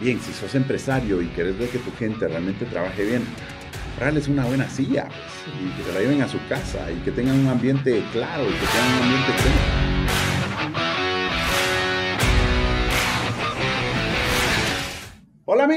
también, 0.00 0.18
si 0.18 0.32
sos 0.32 0.54
empresario 0.54 1.20
y 1.20 1.26
querés 1.26 1.58
ver 1.58 1.68
que 1.68 1.78
tu 1.78 1.92
gente 1.92 2.26
realmente 2.26 2.64
trabaje 2.64 3.04
bien, 3.04 3.22
comprarles 3.90 4.28
una 4.28 4.46
buena 4.46 4.66
silla 4.66 5.08
pues, 5.44 5.56
y 5.62 5.76
que 5.76 5.82
se 5.82 5.92
la 5.92 6.00
lleven 6.00 6.22
a 6.22 6.28
su 6.28 6.38
casa 6.48 6.90
y 6.90 6.96
que 7.00 7.10
tengan 7.10 7.38
un 7.38 7.48
ambiente 7.48 8.02
claro 8.10 8.44
y 8.44 8.52
que 8.52 8.66
tengan 8.66 8.96
un 8.96 9.02
ambiente. 9.02 9.79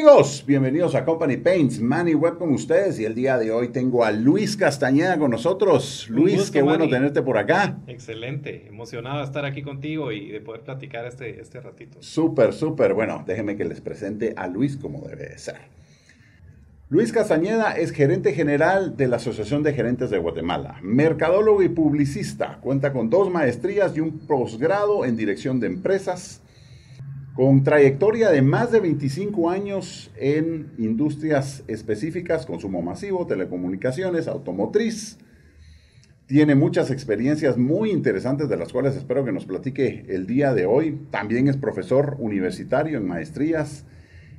Amigos, 0.05 0.43
bienvenidos 0.45 0.95
a 0.95 1.05
Company 1.05 1.37
Paints, 1.37 1.79
Manny 1.79 2.13
Web 2.13 2.37
con 2.37 2.51
ustedes 2.51 2.99
y 2.99 3.05
el 3.05 3.15
día 3.15 3.37
de 3.37 3.53
hoy 3.53 3.69
tengo 3.69 4.03
a 4.03 4.11
Luis 4.11 4.57
Castañeda 4.57 5.17
con 5.17 5.31
nosotros. 5.31 6.07
Luis, 6.09 6.51
qué 6.51 6.61
bueno 6.61 6.89
tenerte 6.89 7.21
por 7.21 7.37
acá. 7.37 7.77
Excelente, 7.87 8.67
emocionado 8.67 9.19
de 9.19 9.23
estar 9.23 9.45
aquí 9.45 9.61
contigo 9.61 10.11
y 10.11 10.29
de 10.29 10.41
poder 10.41 10.63
platicar 10.63 11.05
este, 11.05 11.39
este 11.39 11.61
ratito. 11.61 11.99
Súper, 12.01 12.51
súper, 12.51 12.93
bueno, 12.93 13.23
déjenme 13.25 13.55
que 13.55 13.63
les 13.63 13.79
presente 13.79 14.33
a 14.35 14.47
Luis 14.47 14.75
como 14.75 15.07
debe 15.07 15.29
de 15.29 15.37
ser. 15.37 15.61
Luis 16.89 17.13
Castañeda 17.13 17.71
es 17.77 17.91
gerente 17.91 18.33
general 18.33 18.97
de 18.97 19.07
la 19.07 19.15
Asociación 19.15 19.63
de 19.63 19.71
Gerentes 19.71 20.09
de 20.09 20.17
Guatemala, 20.17 20.79
mercadólogo 20.81 21.63
y 21.63 21.69
publicista, 21.69 22.57
cuenta 22.59 22.91
con 22.91 23.09
dos 23.09 23.31
maestrías 23.31 23.95
y 23.95 24.01
un 24.01 24.19
posgrado 24.19 25.05
en 25.05 25.15
dirección 25.15 25.61
de 25.61 25.67
empresas 25.67 26.42
con 27.33 27.63
trayectoria 27.63 28.29
de 28.29 28.43
más 28.43 28.71
de 28.71 28.79
25 28.79 29.49
años 29.49 30.11
en 30.17 30.71
industrias 30.77 31.63
específicas, 31.67 32.45
consumo 32.45 32.81
masivo, 32.83 33.25
telecomunicaciones, 33.25 34.27
automotriz. 34.27 35.17
Tiene 36.27 36.53
muchas 36.53 36.91
experiencias 36.91 37.57
muy 37.57 37.89
interesantes 37.89 38.49
de 38.49 38.57
las 38.57 38.71
cuales 38.71 38.95
espero 38.95 39.25
que 39.25 39.31
nos 39.31 39.45
platique 39.45 40.05
el 40.09 40.27
día 40.27 40.53
de 40.53 40.67
hoy. 40.67 41.01
También 41.09 41.47
es 41.47 41.57
profesor 41.57 42.17
universitario 42.19 42.99
en 42.99 43.07
maestrías, 43.07 43.85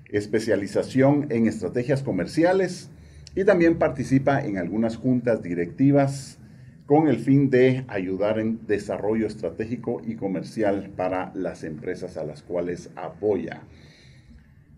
especialización 0.09 1.27
en 1.31 1.47
estrategias 1.47 2.05
comerciales 2.05 2.91
y 3.35 3.45
también 3.45 3.79
participa 3.79 4.41
en 4.45 4.57
algunas 4.57 4.97
juntas 4.97 5.43
directivas 5.43 6.39
con 6.87 7.09
el 7.09 7.19
fin 7.19 7.51
de 7.51 7.85
ayudar 7.89 8.39
en 8.39 8.67
desarrollo 8.67 9.27
estratégico 9.27 10.03
y 10.05 10.17
comercial 10.17 10.91
para 10.97 11.33
las 11.35 11.65
empresas 11.65 12.17
a 12.17 12.25
las 12.25 12.43
cuales 12.43 12.91
apoya. 12.97 13.63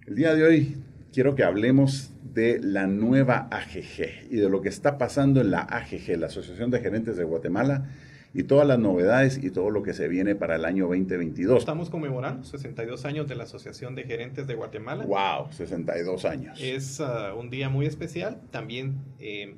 El 0.07 0.15
día 0.15 0.35
de 0.35 0.45
hoy 0.45 0.77
quiero 1.13 1.35
que 1.35 1.43
hablemos 1.43 2.13
de 2.33 2.61
la 2.63 2.87
nueva 2.87 3.49
AGG 3.51 4.31
y 4.31 4.37
de 4.37 4.49
lo 4.49 4.61
que 4.61 4.69
está 4.69 4.99
pasando 4.99 5.41
en 5.41 5.51
la 5.51 5.61
AGG, 5.61 6.17
la 6.19 6.27
Asociación 6.27 6.71
de 6.71 6.81
Gerentes 6.81 7.17
de 7.17 7.25
Guatemala, 7.25 7.89
y 8.35 8.43
todas 8.43 8.69
las 8.69 8.79
novedades 8.79 9.43
y 9.43 9.51
todo 9.51 9.71
lo 9.71 9.83
que 9.83 9.95
se 9.95 10.09
viene 10.09 10.35
para 10.35 10.57
el 10.57 10.67
año 10.67 10.85
2022. 10.89 11.59
Estamos 11.59 11.89
conmemorando 11.89 12.45
62 12.45 13.07
años 13.07 13.27
de 13.27 13.35
la 13.35 13.45
Asociación 13.45 13.95
de 13.95 14.05
Gerentes 14.05 14.47
de 14.47 14.55
Guatemala. 14.55 15.07
¡Wow! 15.07 15.51
62 15.53 16.25
años. 16.27 16.59
Es 16.61 17.01
uh, 17.01 17.35
un 17.35 17.49
día 17.49 17.71
muy 17.71 17.87
especial. 17.87 18.43
También 18.51 18.97
eh, 19.19 19.57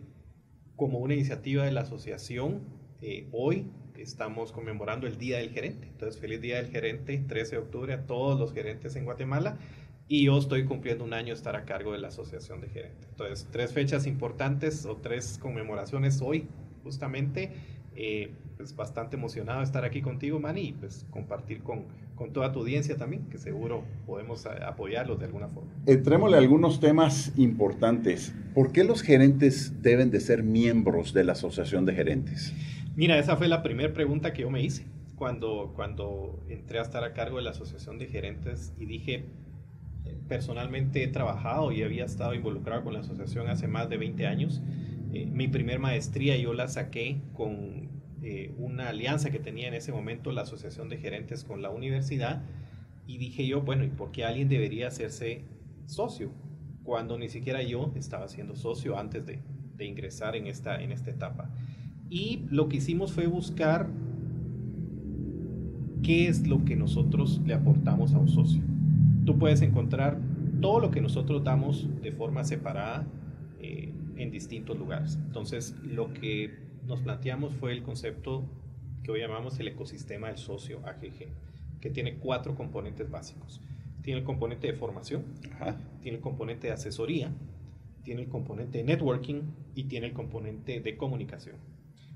como 0.78 1.00
una 1.00 1.14
iniciativa 1.14 1.64
de 1.64 1.72
la 1.72 1.80
asociación, 1.80 2.60
eh, 3.02 3.26
hoy 3.32 3.66
estamos 3.96 4.52
conmemorando 4.52 5.08
el 5.08 5.18
Día 5.18 5.38
del 5.38 5.50
Gerente. 5.50 5.88
Entonces, 5.88 6.20
feliz 6.20 6.40
Día 6.40 6.58
del 6.58 6.70
Gerente, 6.70 7.18
13 7.18 7.56
de 7.56 7.62
octubre 7.62 7.92
a 7.92 8.06
todos 8.06 8.38
los 8.38 8.54
gerentes 8.54 8.94
en 8.94 9.04
Guatemala. 9.04 9.58
Y 10.06 10.26
yo 10.26 10.38
estoy 10.38 10.64
cumpliendo 10.66 11.04
un 11.04 11.14
año 11.14 11.34
estar 11.34 11.56
a 11.56 11.64
cargo 11.64 11.92
de 11.92 11.98
la 11.98 12.08
Asociación 12.08 12.60
de 12.60 12.68
Gerentes. 12.68 13.08
Entonces, 13.10 13.48
tres 13.50 13.72
fechas 13.72 14.06
importantes 14.06 14.86
o 14.86 14.96
tres 14.96 15.36
conmemoraciones 15.42 16.22
hoy, 16.22 16.46
justamente. 16.84 17.50
Eh, 17.96 18.30
pues 18.58 18.74
bastante 18.74 19.16
emocionado 19.16 19.60
de 19.60 19.64
estar 19.64 19.84
aquí 19.84 20.02
contigo, 20.02 20.40
Manny, 20.40 20.60
y 20.60 20.72
pues 20.72 21.06
compartir 21.10 21.62
con, 21.62 21.84
con 22.16 22.32
toda 22.32 22.52
tu 22.52 22.58
audiencia 22.58 22.96
también, 22.96 23.22
que 23.30 23.38
seguro 23.38 23.84
podemos 24.04 24.44
apoyarlos 24.46 25.20
de 25.20 25.26
alguna 25.26 25.48
forma. 25.48 25.70
Entrémosle 25.86 26.36
a 26.36 26.40
algunos 26.40 26.80
temas 26.80 27.32
importantes. 27.36 28.34
¿Por 28.54 28.72
qué 28.72 28.82
los 28.82 29.00
gerentes 29.02 29.80
deben 29.80 30.10
de 30.10 30.18
ser 30.18 30.42
miembros 30.42 31.14
de 31.14 31.22
la 31.22 31.32
Asociación 31.32 31.86
de 31.86 31.94
Gerentes? 31.94 32.52
Mira, 32.96 33.16
esa 33.16 33.36
fue 33.36 33.46
la 33.46 33.62
primera 33.62 33.94
pregunta 33.94 34.32
que 34.32 34.42
yo 34.42 34.50
me 34.50 34.60
hice 34.60 34.84
cuando, 35.14 35.72
cuando 35.76 36.44
entré 36.48 36.80
a 36.80 36.82
estar 36.82 37.04
a 37.04 37.14
cargo 37.14 37.36
de 37.36 37.44
la 37.44 37.50
Asociación 37.50 37.96
de 37.98 38.08
Gerentes 38.08 38.74
y 38.76 38.86
dije, 38.86 39.24
personalmente 40.28 41.04
he 41.04 41.08
trabajado 41.08 41.70
y 41.70 41.84
había 41.84 42.04
estado 42.04 42.34
involucrado 42.34 42.82
con 42.82 42.92
la 42.92 43.00
asociación 43.00 43.48
hace 43.48 43.68
más 43.68 43.88
de 43.88 43.98
20 43.98 44.26
años. 44.26 44.62
Eh, 45.12 45.26
mi 45.26 45.46
primer 45.46 45.78
maestría 45.78 46.36
yo 46.36 46.54
la 46.54 46.66
saqué 46.66 47.20
con 47.34 47.97
eh, 48.22 48.52
una 48.58 48.88
alianza 48.88 49.30
que 49.30 49.38
tenía 49.38 49.68
en 49.68 49.74
ese 49.74 49.92
momento 49.92 50.32
la 50.32 50.42
Asociación 50.42 50.88
de 50.88 50.98
Gerentes 50.98 51.44
con 51.44 51.62
la 51.62 51.70
universidad 51.70 52.42
y 53.06 53.18
dije 53.18 53.46
yo, 53.46 53.62
bueno, 53.62 53.84
¿y 53.84 53.88
por 53.88 54.10
qué 54.10 54.24
alguien 54.24 54.48
debería 54.48 54.88
hacerse 54.88 55.42
socio? 55.86 56.30
Cuando 56.82 57.18
ni 57.18 57.28
siquiera 57.28 57.62
yo 57.62 57.92
estaba 57.94 58.28
siendo 58.28 58.54
socio 58.54 58.98
antes 58.98 59.24
de, 59.24 59.40
ingresar 59.80 60.34
en 60.34 60.48
esta, 60.48 60.82
en 60.82 60.90
esta 60.90 61.10
etapa. 61.10 61.48
Y 62.10 62.46
lo 62.50 62.68
que 62.68 62.78
hicimos 62.78 63.12
fue 63.12 63.28
buscar 63.28 63.88
qué 66.02 66.26
es 66.26 66.48
lo 66.48 66.64
que 66.64 66.74
nosotros 66.74 67.40
le 67.46 67.54
aportamos 67.54 68.12
a 68.12 68.18
un 68.18 68.28
socio. 68.28 68.62
Tú 69.24 69.38
puedes 69.38 69.62
encontrar 69.62 70.18
todo 70.60 70.80
lo 70.80 70.90
que 70.90 71.00
nosotros 71.00 71.44
damos 71.44 71.88
de 72.02 72.10
forma 72.10 72.42
separada 72.42 73.06
eh, 73.60 73.92
en 74.16 74.30
distintos 74.30 74.76
lugares. 74.76 75.18
Entonces, 75.26 75.76
lo 75.84 76.12
que 76.12 76.67
nos 76.88 77.02
planteamos 77.02 77.54
fue 77.54 77.72
el 77.72 77.82
concepto 77.82 78.44
que 79.02 79.10
hoy 79.10 79.20
llamamos 79.20 79.60
el 79.60 79.68
ecosistema 79.68 80.28
del 80.28 80.38
socio 80.38 80.80
AGG, 80.86 81.28
que 81.80 81.90
tiene 81.90 82.16
cuatro 82.16 82.54
componentes 82.54 83.10
básicos. 83.10 83.60
Tiene 84.02 84.20
el 84.20 84.24
componente 84.24 84.68
de 84.68 84.72
formación, 84.72 85.26
tiene 86.00 86.16
el 86.16 86.22
componente 86.22 86.68
de 86.68 86.72
asesoría, 86.72 87.30
tiene 88.04 88.22
el 88.22 88.28
componente 88.28 88.78
de 88.78 88.84
networking 88.84 89.42
y 89.74 89.84
tiene 89.84 90.06
el 90.06 90.14
componente 90.14 90.80
de 90.80 90.96
comunicación. 90.96 91.56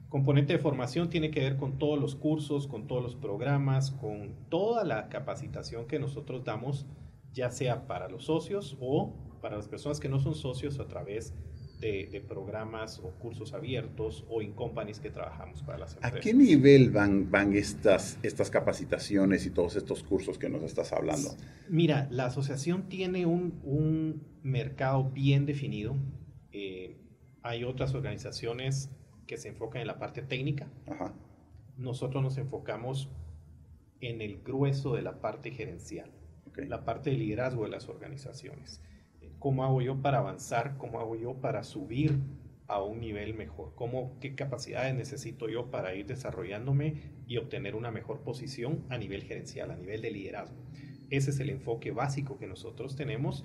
Componente 0.08 0.54
de 0.54 0.58
formación 0.58 1.10
tiene 1.10 1.30
que 1.30 1.40
ver 1.40 1.58
con 1.58 1.78
todos 1.78 2.00
los 2.00 2.14
cursos, 2.14 2.66
con 2.66 2.86
todos 2.86 3.02
los 3.02 3.14
programas, 3.14 3.90
con 3.90 4.32
toda 4.48 4.84
la 4.84 5.10
capacitación 5.10 5.86
que 5.86 5.98
nosotros 5.98 6.44
damos, 6.44 6.86
ya 7.34 7.50
sea 7.50 7.86
para 7.86 8.08
los 8.08 8.24
socios 8.24 8.78
o 8.80 9.12
para 9.42 9.56
las 9.56 9.68
personas 9.68 10.00
que 10.00 10.08
no 10.08 10.18
son 10.18 10.34
socios 10.34 10.80
a 10.80 10.88
través 10.88 11.34
de 11.34 11.51
de, 11.82 12.24
programas 12.26 13.00
o 13.00 13.10
cursos 13.18 13.52
abiertos 13.52 14.24
o 14.28 14.40
in 14.40 14.52
companies 14.52 15.00
que 15.00 15.10
trabajamos 15.10 15.62
para 15.62 15.78
las 15.78 15.94
empresas. 15.94 16.18
¿A 16.18 16.20
qué 16.20 16.32
nivel 16.32 16.90
van, 16.90 17.30
van 17.30 17.54
estas, 17.54 18.18
estas 18.22 18.50
capacitaciones 18.50 19.46
y 19.46 19.50
todos 19.50 19.76
estos 19.76 20.02
cursos 20.04 20.38
que 20.38 20.48
nos 20.48 20.62
estás 20.62 20.92
hablando? 20.92 21.30
Mira, 21.68 22.06
la 22.10 22.26
asociación 22.26 22.88
tiene 22.88 23.26
un, 23.26 23.60
un 23.64 24.22
mercado 24.42 25.10
bien 25.10 25.44
definido. 25.44 25.96
Eh, 26.52 26.96
hay 27.42 27.64
otras 27.64 27.94
organizaciones 27.94 28.90
que 29.26 29.36
se 29.36 29.48
enfocan 29.48 29.82
en 29.82 29.88
la 29.88 29.98
parte 29.98 30.22
técnica. 30.22 30.68
Nosotros 31.76 32.22
nos 32.22 32.38
enfocamos 32.38 33.10
en 34.00 34.20
el 34.20 34.42
grueso 34.42 34.94
de 34.94 35.02
la 35.02 35.20
parte 35.20 35.50
gerencial, 35.50 36.10
la 36.56 36.84
parte 36.84 37.10
de 37.10 37.16
liderazgo 37.16 37.64
de 37.64 37.70
las 37.70 37.88
organizaciones. 37.88 38.80
¿Cómo 39.42 39.64
hago 39.64 39.82
yo 39.82 40.00
para 40.00 40.18
avanzar? 40.18 40.76
¿Cómo 40.78 41.00
hago 41.00 41.16
yo 41.16 41.34
para 41.34 41.64
subir 41.64 42.16
a 42.68 42.80
un 42.80 43.00
nivel 43.00 43.34
mejor? 43.34 43.72
¿Cómo, 43.74 44.16
¿Qué 44.20 44.36
capacidades 44.36 44.94
necesito 44.94 45.48
yo 45.48 45.68
para 45.68 45.96
ir 45.96 46.06
desarrollándome 46.06 47.10
y 47.26 47.38
obtener 47.38 47.74
una 47.74 47.90
mejor 47.90 48.20
posición 48.20 48.84
a 48.88 48.98
nivel 48.98 49.24
gerencial, 49.24 49.72
a 49.72 49.76
nivel 49.76 50.00
de 50.00 50.12
liderazgo? 50.12 50.56
Ese 51.10 51.30
es 51.30 51.40
el 51.40 51.50
enfoque 51.50 51.90
básico 51.90 52.38
que 52.38 52.46
nosotros 52.46 52.94
tenemos. 52.94 53.44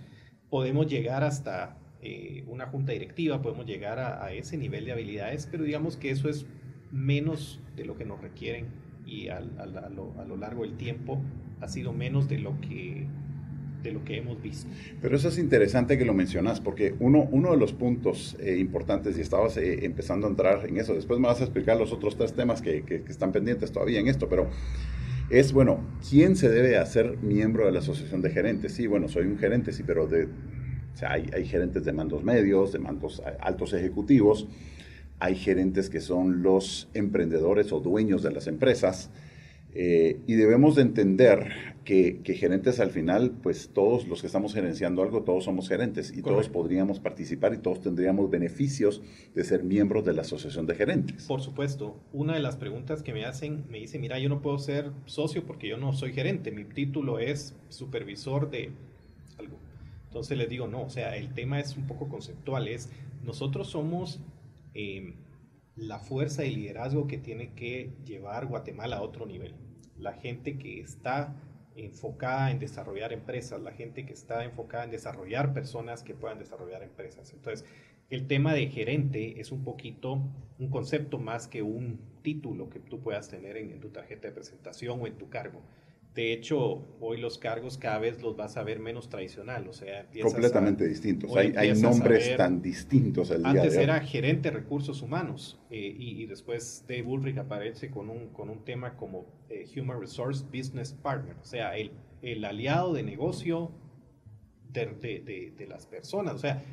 Podemos 0.52 0.86
llegar 0.86 1.24
hasta 1.24 1.80
eh, 2.04 2.44
una 2.46 2.68
junta 2.68 2.92
directiva, 2.92 3.42
podemos 3.42 3.66
llegar 3.66 3.98
a, 3.98 4.32
ese 4.34 4.56
nivel 4.56 4.86
de 4.86 4.92
habilidades, 4.92 5.48
pero 5.50 5.64
digamos 5.64 5.98
que 5.98 6.12
eso 6.12 6.30
es 6.30 6.46
menos 6.92 7.60
de 7.76 7.86
lo 7.86 7.98
que 7.98 8.06
nos 8.06 8.22
requieren 8.22 8.68
y 9.04 9.30
a, 9.30 9.40
lo, 9.40 10.14
a 10.20 10.26
lo 10.26 10.38
largo 10.38 10.62
del 10.62 10.78
tiempo 10.78 11.20
ha 11.60 11.68
sido 11.68 11.92
menos 11.92 12.30
de 12.30 12.38
lo 12.38 12.62
que 12.62 13.08
de 13.84 13.92
lo 13.92 14.04
que 14.04 14.18
hemos 14.18 14.42
visto. 14.42 14.70
Pero 15.02 15.16
eso 15.16 15.30
es 15.30 15.38
interesante 15.38 15.98
que 15.98 16.06
lo 16.06 16.14
mencionas, 16.14 16.60
porque 16.60 16.96
uno, 17.00 17.28
uno 17.32 17.52
de 17.52 17.58
los 17.58 17.74
puntos 17.74 18.36
eh, 18.40 18.58
importantes, 18.58 19.18
y 19.18 19.22
estabas 19.22 19.58
eh, 19.58 19.86
empezando 19.86 20.28
a 20.28 20.30
entrar 20.30 20.66
en 20.68 20.78
eso, 20.78 20.94
después 20.94 21.20
me 21.20 21.28
vas 21.28 21.42
a 21.42 21.44
explicar 21.44 21.78
los 21.78 21.92
otros 21.92 22.18
tres 22.18 22.34
temas 22.34 22.62
que, 22.62 22.84
que, 22.84 23.04
están 23.08 23.32
pendientes 23.32 23.72
todavía 23.72 24.00
en 24.00 24.08
esto, 24.08 24.28
pero 24.28 24.50
es, 25.30 25.54
bueno, 25.54 25.80
¿quién 26.10 26.36
se 26.36 26.50
debe 26.50 26.78
hacer 26.78 27.18
miembro 27.18 27.66
de 27.66 27.72
la 27.72 27.80
asociación 27.80 28.22
de 28.22 28.30
gerentes? 28.30 28.74
Sí, 28.74 28.88
bueno, 28.88 29.08
soy 29.08 29.26
un 29.26 29.38
gerente, 29.38 29.72
sí, 29.72 29.84
pero 29.86 30.08
de, 30.08 30.26
o 30.26 30.98
sea, 30.98 31.14
hay, 31.14 31.30
hay 31.34 31.46
gerentes 31.46 31.86
de 31.86 31.94
mandos 31.94 32.24
medios, 32.24 32.72
de 32.72 32.80
mandos 32.80 33.22
altos 33.40 33.74
ejecutivos, 33.74 34.48
hay 35.20 35.36
gerentes 35.36 35.90
que 35.90 36.00
son 36.00 36.44
los 36.44 36.90
emprendedores 36.94 37.72
o 37.72 37.80
dueños 37.80 38.24
de 38.24 38.32
las 38.32 38.48
empresas, 38.48 39.10
eh, 39.80 40.20
y 40.26 40.34
debemos 40.34 40.76
de 40.76 40.82
entender 40.82 41.76
que, 41.86 42.20
gerentes 42.36 42.80
al 42.80 42.90
final, 42.90 43.38
pues 43.44 43.70
todos 43.70 44.08
los 44.08 44.22
que 44.22 44.28
estamos 44.28 44.56
gerenciando 44.56 45.04
algo, 45.04 45.22
todos 45.22 45.44
somos 45.44 45.70
gerentes 45.70 46.12
y 46.18 46.24
todos 46.24 46.50
podríamos 46.50 47.00
participar 47.00 47.54
y 47.54 47.60
todos 47.60 47.82
tendríamos 47.82 48.32
beneficios 48.32 49.04
de 49.36 49.44
ser 49.44 49.64
miembros 49.64 50.04
de 50.04 50.14
la 50.14 50.24
asociación 50.24 50.66
de 50.66 50.74
gerentes. 50.74 51.28
Por 51.28 51.42
supuesto, 51.42 51.96
una 52.12 52.34
de 52.34 52.40
las 52.40 52.58
preguntas 52.58 53.04
que 53.04 53.14
me 53.14 53.26
hacen, 53.26 53.66
me 53.70 53.78
dice, 53.78 54.00
mira, 54.00 54.18
yo 54.18 54.30
no 54.30 54.42
puedo 54.42 54.58
ser 54.58 54.92
socio 55.06 55.46
porque 55.46 55.70
yo 55.70 55.78
no 55.78 55.94
soy 55.94 56.12
gerente, 56.12 56.52
mi 56.52 56.66
título 56.66 57.20
es 57.20 57.56
supervisor 57.70 58.50
de 58.50 58.72
algo. 59.38 59.60
Entonces 60.08 60.40
les 60.40 60.50
digo, 60.50 60.68
no, 60.68 60.82
o 60.82 60.90
sea, 60.90 61.16
el 61.16 61.36
tema 61.36 61.60
es 61.60 61.78
un 61.78 61.86
poco 61.86 62.10
conceptual, 62.10 62.68
es 62.68 62.90
nosotros 63.24 63.68
somos 63.70 64.22
em, 64.74 65.14
la 65.76 66.00
fuerza 66.00 66.46
y 66.46 66.56
liderazgo 66.56 67.06
que 67.06 67.20
tiene 67.20 67.52
que 67.54 67.92
llevar 68.06 68.48
Guatemala 68.48 68.98
a 68.98 69.02
otro 69.04 69.28
nivel. 69.28 69.54
La 70.00 70.14
gente 70.14 70.58
que 70.58 70.80
está 70.80 71.36
enfocada 71.76 72.52
en 72.52 72.60
desarrollar 72.60 73.14
empresas, 73.14 73.62
la 73.62 73.72
gente 73.72 74.06
que 74.06 74.14
está 74.14 74.44
enfocada 74.44 74.84
en 74.84 74.92
desarrollar 74.92 75.54
personas 75.54 76.04
que 76.04 76.14
puedan 76.14 76.40
desarrollar 76.40 76.84
empresas. 76.84 77.34
Entonces, 77.34 77.66
el 78.10 78.28
tema 78.28 78.54
de 78.54 78.68
gerente 78.68 79.40
es 79.40 79.52
un 79.52 79.64
poquito 79.64 80.22
un 80.60 80.70
concepto 80.70 81.20
más 81.20 81.48
que 81.48 81.62
un 81.62 82.00
título 82.24 82.70
que 82.70 82.80
tú 82.80 83.00
puedas 83.00 83.30
tener 83.30 83.58
en, 83.58 83.80
tu 83.80 83.90
tarjeta 83.90 84.28
de 84.28 84.34
presentación 84.34 85.02
o 85.02 85.08
en 85.08 85.18
tu 85.18 85.30
cargo. 85.30 85.62
De 86.18 86.34
hecho, 86.34 86.84
hoy 87.00 87.18
los 87.18 87.38
cargos 87.38 87.78
cada 87.78 88.00
vez 88.00 88.24
los 88.24 88.36
vas 88.36 88.58
a 88.58 88.64
ver 88.64 88.80
menos 88.80 89.08
tradicional, 89.08 89.68
o 89.68 89.74
sea, 89.74 90.10
completamente 90.20 90.88
distintos. 90.88 91.36
Hay, 91.36 91.54
hay, 91.56 91.80
nombres 91.80 92.36
tan 92.36 92.60
distintos 92.60 93.30
el 93.30 93.46
Antes 93.46 93.76
era 93.76 94.00
gerente 94.00 94.50
de 94.50 94.58
recursos 94.58 95.04
humanos 95.04 95.60
eh, 95.70 95.96
y, 95.96 96.26
después 96.26 96.84
Dave 96.88 97.04
Ulrich 97.04 97.38
aparece 97.38 97.92
con 97.92 98.10
un, 98.10 98.30
con 98.30 98.50
un 98.50 98.66
tema 98.66 98.98
como 98.98 99.28
eh, 99.48 99.68
Human 99.78 100.02
Resource 100.02 100.44
Business 100.52 100.92
Partner, 100.92 101.36
o 101.40 101.46
sea, 101.46 101.78
el, 101.78 101.92
el 102.24 102.44
aliado 102.44 102.94
de 102.94 103.04
negocio 103.04 103.70
de, 104.74 104.88
de, 104.88 105.54
de 105.56 105.68
las 105.68 105.86
personas. 105.86 106.34
O 106.34 106.40
sea, 106.40 106.64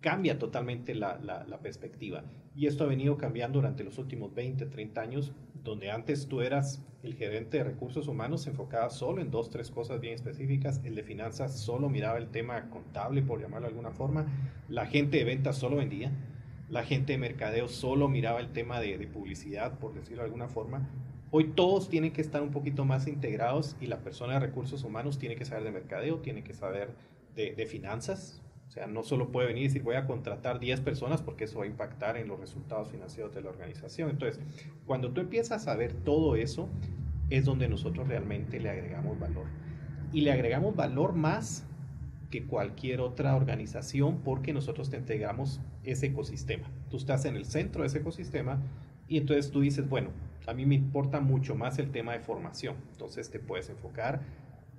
cambia 0.00 0.38
totalmente 0.38 0.94
la, 0.94 1.58
perspectiva. 1.62 2.24
Y 2.54 2.66
esto 2.66 2.84
ha 2.84 2.88
venido 2.88 3.16
cambiando 3.16 3.58
durante 3.58 3.84
los 3.84 3.98
últimos 3.98 4.34
20, 4.34 4.66
30 4.66 5.00
años, 5.00 5.32
donde 5.62 5.90
antes 5.90 6.28
tú 6.28 6.40
eras 6.40 6.84
el 7.02 7.14
gerente 7.14 7.58
de 7.58 7.64
recursos 7.64 8.08
humanos, 8.08 8.42
se 8.42 8.50
enfocaba 8.50 8.90
solo 8.90 9.22
en 9.22 9.30
dos, 9.30 9.50
tres 9.50 9.70
cosas 9.70 10.00
bien 10.00 10.14
específicas, 10.14 10.80
el 10.84 10.94
de 10.94 11.02
finanzas 11.02 11.58
solo 11.58 11.88
miraba 11.88 12.18
el 12.18 12.28
tema 12.28 12.70
contable, 12.70 13.22
por 13.22 13.40
llamarlo 13.40 13.68
de 13.68 13.74
alguna 13.74 13.92
forma, 13.92 14.26
la 14.68 14.86
gente 14.86 15.18
de 15.18 15.24
ventas 15.24 15.56
solo 15.56 15.76
vendía, 15.76 16.12
la 16.68 16.84
gente 16.84 17.12
de 17.12 17.18
mercadeo 17.18 17.68
solo 17.68 18.08
miraba 18.08 18.40
el 18.40 18.52
tema 18.52 18.80
de, 18.80 18.98
publicidad, 19.06 19.78
por 19.78 19.94
decirlo 19.94 20.18
de 20.18 20.26
alguna 20.26 20.48
forma. 20.48 20.88
Hoy 21.30 21.52
todos 21.54 21.88
tienen 21.88 22.12
que 22.12 22.20
estar 22.20 22.42
un 22.42 22.50
poquito 22.50 22.84
más 22.84 23.06
integrados 23.06 23.76
y 23.80 23.86
la 23.86 24.00
persona 24.00 24.34
de 24.34 24.40
recursos 24.40 24.84
humanos 24.84 25.18
tiene 25.18 25.36
que 25.36 25.44
saber 25.44 25.64
de 25.64 25.70
mercadeo, 25.70 26.18
tiene 26.18 26.42
que 26.42 26.54
saber 26.54 26.90
de, 27.34 27.66
finanzas, 27.66 28.42
no 28.86 29.02
solo 29.02 29.32
puede 29.32 29.48
venir 29.48 29.64
y 29.64 29.66
decir 29.66 29.82
voy 29.82 29.96
a 29.96 30.06
contratar 30.06 30.60
10 30.60 30.80
personas 30.82 31.22
porque 31.22 31.44
eso 31.44 31.58
va 31.58 31.64
a 31.64 31.68
impactar 31.68 32.16
en 32.16 32.28
los 32.28 32.38
resultados 32.38 32.90
financieros 32.90 33.34
de 33.34 33.42
la 33.42 33.50
organización. 33.50 34.10
Entonces, 34.10 34.40
cuando 34.86 35.10
tú 35.10 35.20
empiezas 35.20 35.66
a 35.66 35.74
ver 35.74 35.92
todo 35.92 36.36
eso, 36.36 36.68
es 37.30 37.44
donde 37.44 37.68
nosotros 37.68 38.08
realmente 38.08 38.60
le 38.60 38.70
agregamos 38.70 39.18
valor. 39.18 39.46
Y 40.12 40.22
le 40.22 40.32
agregamos 40.32 40.74
valor 40.74 41.14
más 41.14 41.66
que 42.30 42.44
cualquier 42.44 43.00
otra 43.00 43.34
organización 43.34 44.18
porque 44.22 44.52
nosotros 44.52 44.90
te 44.90 44.96
integramos 44.96 45.60
ese 45.84 46.06
ecosistema. 46.06 46.70
Tú 46.90 46.96
estás 46.96 47.24
en 47.24 47.36
el 47.36 47.44
centro 47.44 47.82
de 47.82 47.88
ese 47.88 47.98
ecosistema 47.98 48.60
y 49.08 49.16
entonces 49.18 49.50
tú 49.50 49.60
dices, 49.60 49.88
bueno, 49.88 50.10
a 50.46 50.54
mí 50.54 50.66
me 50.66 50.74
importa 50.74 51.20
mucho 51.20 51.54
más 51.54 51.78
el 51.78 51.90
tema 51.90 52.12
de 52.12 52.20
formación. 52.20 52.76
Entonces 52.92 53.30
te 53.30 53.38
puedes 53.38 53.68
enfocar 53.70 54.20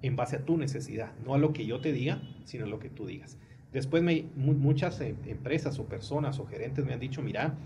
en 0.02 0.16
base 0.16 0.38
a 0.38 0.46
tu 0.46 0.58
necesidad, 0.58 1.12
no 1.26 1.34
a 1.34 1.38
lo 1.38 1.54
que 1.54 1.66
yo 1.66 1.82
te 1.82 1.92
diga, 1.92 2.22
sino 2.46 2.66
a 2.66 2.68
lo 2.68 2.80
que 2.80 2.90
tú 2.90 3.06
digas. 3.06 3.38
Después 3.72 4.02
me, 4.02 4.26
muchas 4.36 5.00
em, 5.02 5.16
empresas 5.26 5.78
o 5.80 5.86
personas 5.86 6.40
o 6.40 6.46
gerentes 6.46 6.86
me 6.86 6.94
han 6.94 7.00
dicho, 7.00 7.22
mira, 7.22 7.58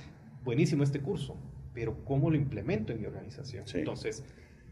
buenísimo 0.44 0.84
este 0.84 1.00
curso, 1.00 1.38
pero 1.74 2.04
¿cómo 2.04 2.30
lo 2.30 2.36
implemento 2.36 2.92
en 2.92 3.02
mi 3.02 3.08
organización? 3.08 3.64
Entonces, 3.74 4.24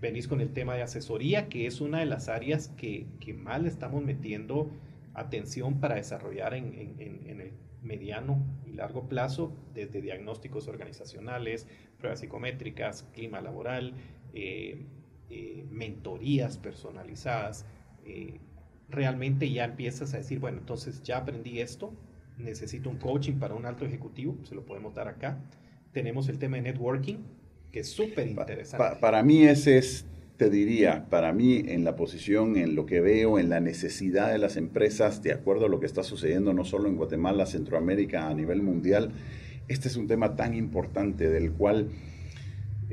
venís 0.02 0.28
con 0.28 0.42
el 0.42 0.52
tema 0.52 0.76
de 0.76 0.82
asesoría, 0.82 1.48
que 1.48 1.68
es 1.68 1.80
una 1.80 2.00
de 2.00 2.06
las 2.06 2.28
áreas 2.28 2.70
que, 2.70 3.08
que 3.20 3.34
más 3.34 3.62
le 3.62 3.70
estamos 3.70 4.04
metiendo 4.04 4.72
atención 5.14 5.80
para 5.80 5.96
desarrollar 5.96 6.54
en, 6.54 6.96
el 7.00 7.54
mediano 7.82 8.46
y 8.66 8.74
largo 8.74 9.08
plazo, 9.08 9.56
desde 9.74 10.02
diagnósticos 10.02 10.68
organizacionales, 10.68 11.68
pruebas 11.98 12.20
psicométricas, 12.20 13.04
clima 13.14 13.42
laboral, 13.42 13.94
eh, 14.34 14.86
eh, 15.30 15.66
mentorías 15.70 16.58
personalizadas, 16.58 17.66
eh, 18.06 18.40
realmente 18.92 19.52
ya 19.52 19.66
empiezas 19.66 20.14
a 20.14 20.18
decir, 20.18 20.40
bueno, 20.40 20.60
entonces 20.60 21.02
ya 21.04 21.18
aprendí 21.18 21.60
esto, 21.60 21.94
necesito 22.38 22.90
un 22.90 22.98
coaching 22.98 23.34
para 23.34 23.56
un 23.56 23.66
alto 23.66 23.86
ejecutivo, 23.86 24.38
se 24.44 24.56
lo 24.56 24.66
podemos 24.66 24.94
dar 24.94 25.08
acá. 25.08 25.40
Tenemos 25.92 26.30
el 26.30 26.38
tema 26.40 26.58
de 26.58 26.64
networking, 26.64 27.18
que 27.72 27.80
es 27.82 27.90
súper 27.90 28.28
interesante. 28.28 29.00
para 29.00 29.24
mí 29.24 29.44
ese 29.44 29.78
es, 29.78 30.06
te 30.38 30.50
diría, 30.50 31.08
para 31.10 31.34
mí 31.34 31.64
en 31.68 31.84
la 31.84 31.96
posición, 31.96 32.56
en 32.56 32.76
lo 32.76 32.86
que 32.86 33.02
veo, 33.02 33.40
en 33.40 33.50
la 33.50 33.60
necesidad 33.60 34.32
de 34.32 34.38
las 34.38 34.58
empresas, 34.58 35.22
de 35.24 35.34
acuerdo 35.34 35.66
a 35.66 35.70
lo 35.70 35.80
que 35.80 35.86
está 35.86 36.04
sucediendo 36.04 36.54
no 36.54 36.66
solo 36.66 36.90
en 36.90 36.96
Guatemala, 36.96 37.46
Centroamérica, 37.46 38.28
a 38.28 38.34
nivel 38.34 38.62
mundial, 38.62 39.12
este 39.68 39.88
es 39.88 39.96
un 39.96 40.08
tema 40.08 40.36
tan 40.36 40.54
importante 40.54 41.30
del 41.30 41.52
cual 41.52 41.90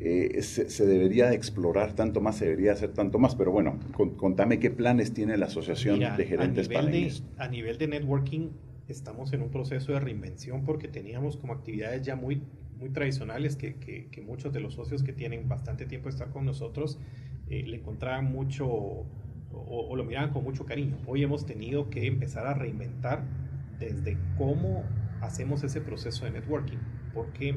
eh, 0.00 0.42
se, 0.42 0.86
debería 0.86 1.32
explorar 1.32 1.94
tanto 1.94 2.20
más, 2.20 2.36
se 2.36 2.46
debería 2.46 2.72
hacer 2.72 2.92
tanto 2.92 3.18
más, 3.18 3.34
pero 3.34 3.52
bueno, 3.52 3.78
contame 4.16 4.58
qué 4.58 4.70
planes 4.70 5.12
tiene 5.12 5.36
la 5.36 5.46
Asociación 5.46 6.00
de 6.00 6.24
Gerentes 6.24 6.68
a 6.68 6.82
nivel 6.82 6.92
de, 6.92 7.12
a 7.38 7.48
nivel 7.48 7.78
de 7.78 7.88
networking, 7.88 8.50
estamos 8.88 9.32
en 9.32 9.42
un 9.42 9.50
proceso 9.50 9.92
de 9.92 10.00
reinvención 10.00 10.64
porque 10.64 10.88
teníamos 10.88 11.36
como 11.36 11.52
actividades 11.52 12.02
ya 12.02 12.16
muy, 12.16 12.42
muy 12.78 12.90
tradicionales 12.90 13.56
que, 13.56 13.76
que, 13.76 14.22
muchos 14.22 14.52
de 14.52 14.60
los 14.60 14.74
socios 14.74 15.02
que 15.02 15.12
tienen 15.12 15.48
bastante 15.48 15.86
tiempo 15.86 16.08
de 16.08 16.14
estar 16.14 16.30
con 16.30 16.44
nosotros 16.44 16.98
eh, 17.48 17.64
le 17.66 17.76
encontraban 17.76 18.30
mucho 18.30 18.66
o, 18.66 19.06
o 19.52 19.96
lo 19.96 20.04
miraban 20.04 20.30
con 20.30 20.44
mucho 20.44 20.64
cariño. 20.64 20.98
Hoy 21.06 21.22
hemos 21.22 21.46
tenido 21.46 21.90
que 21.90 22.06
empezar 22.06 22.46
a 22.46 22.54
reinventar 22.54 23.24
desde 23.78 24.16
cómo 24.36 24.84
hacemos 25.20 25.64
ese 25.64 25.80
proceso 25.80 26.24
de 26.24 26.32
networking, 26.32 26.78
porque 27.14 27.56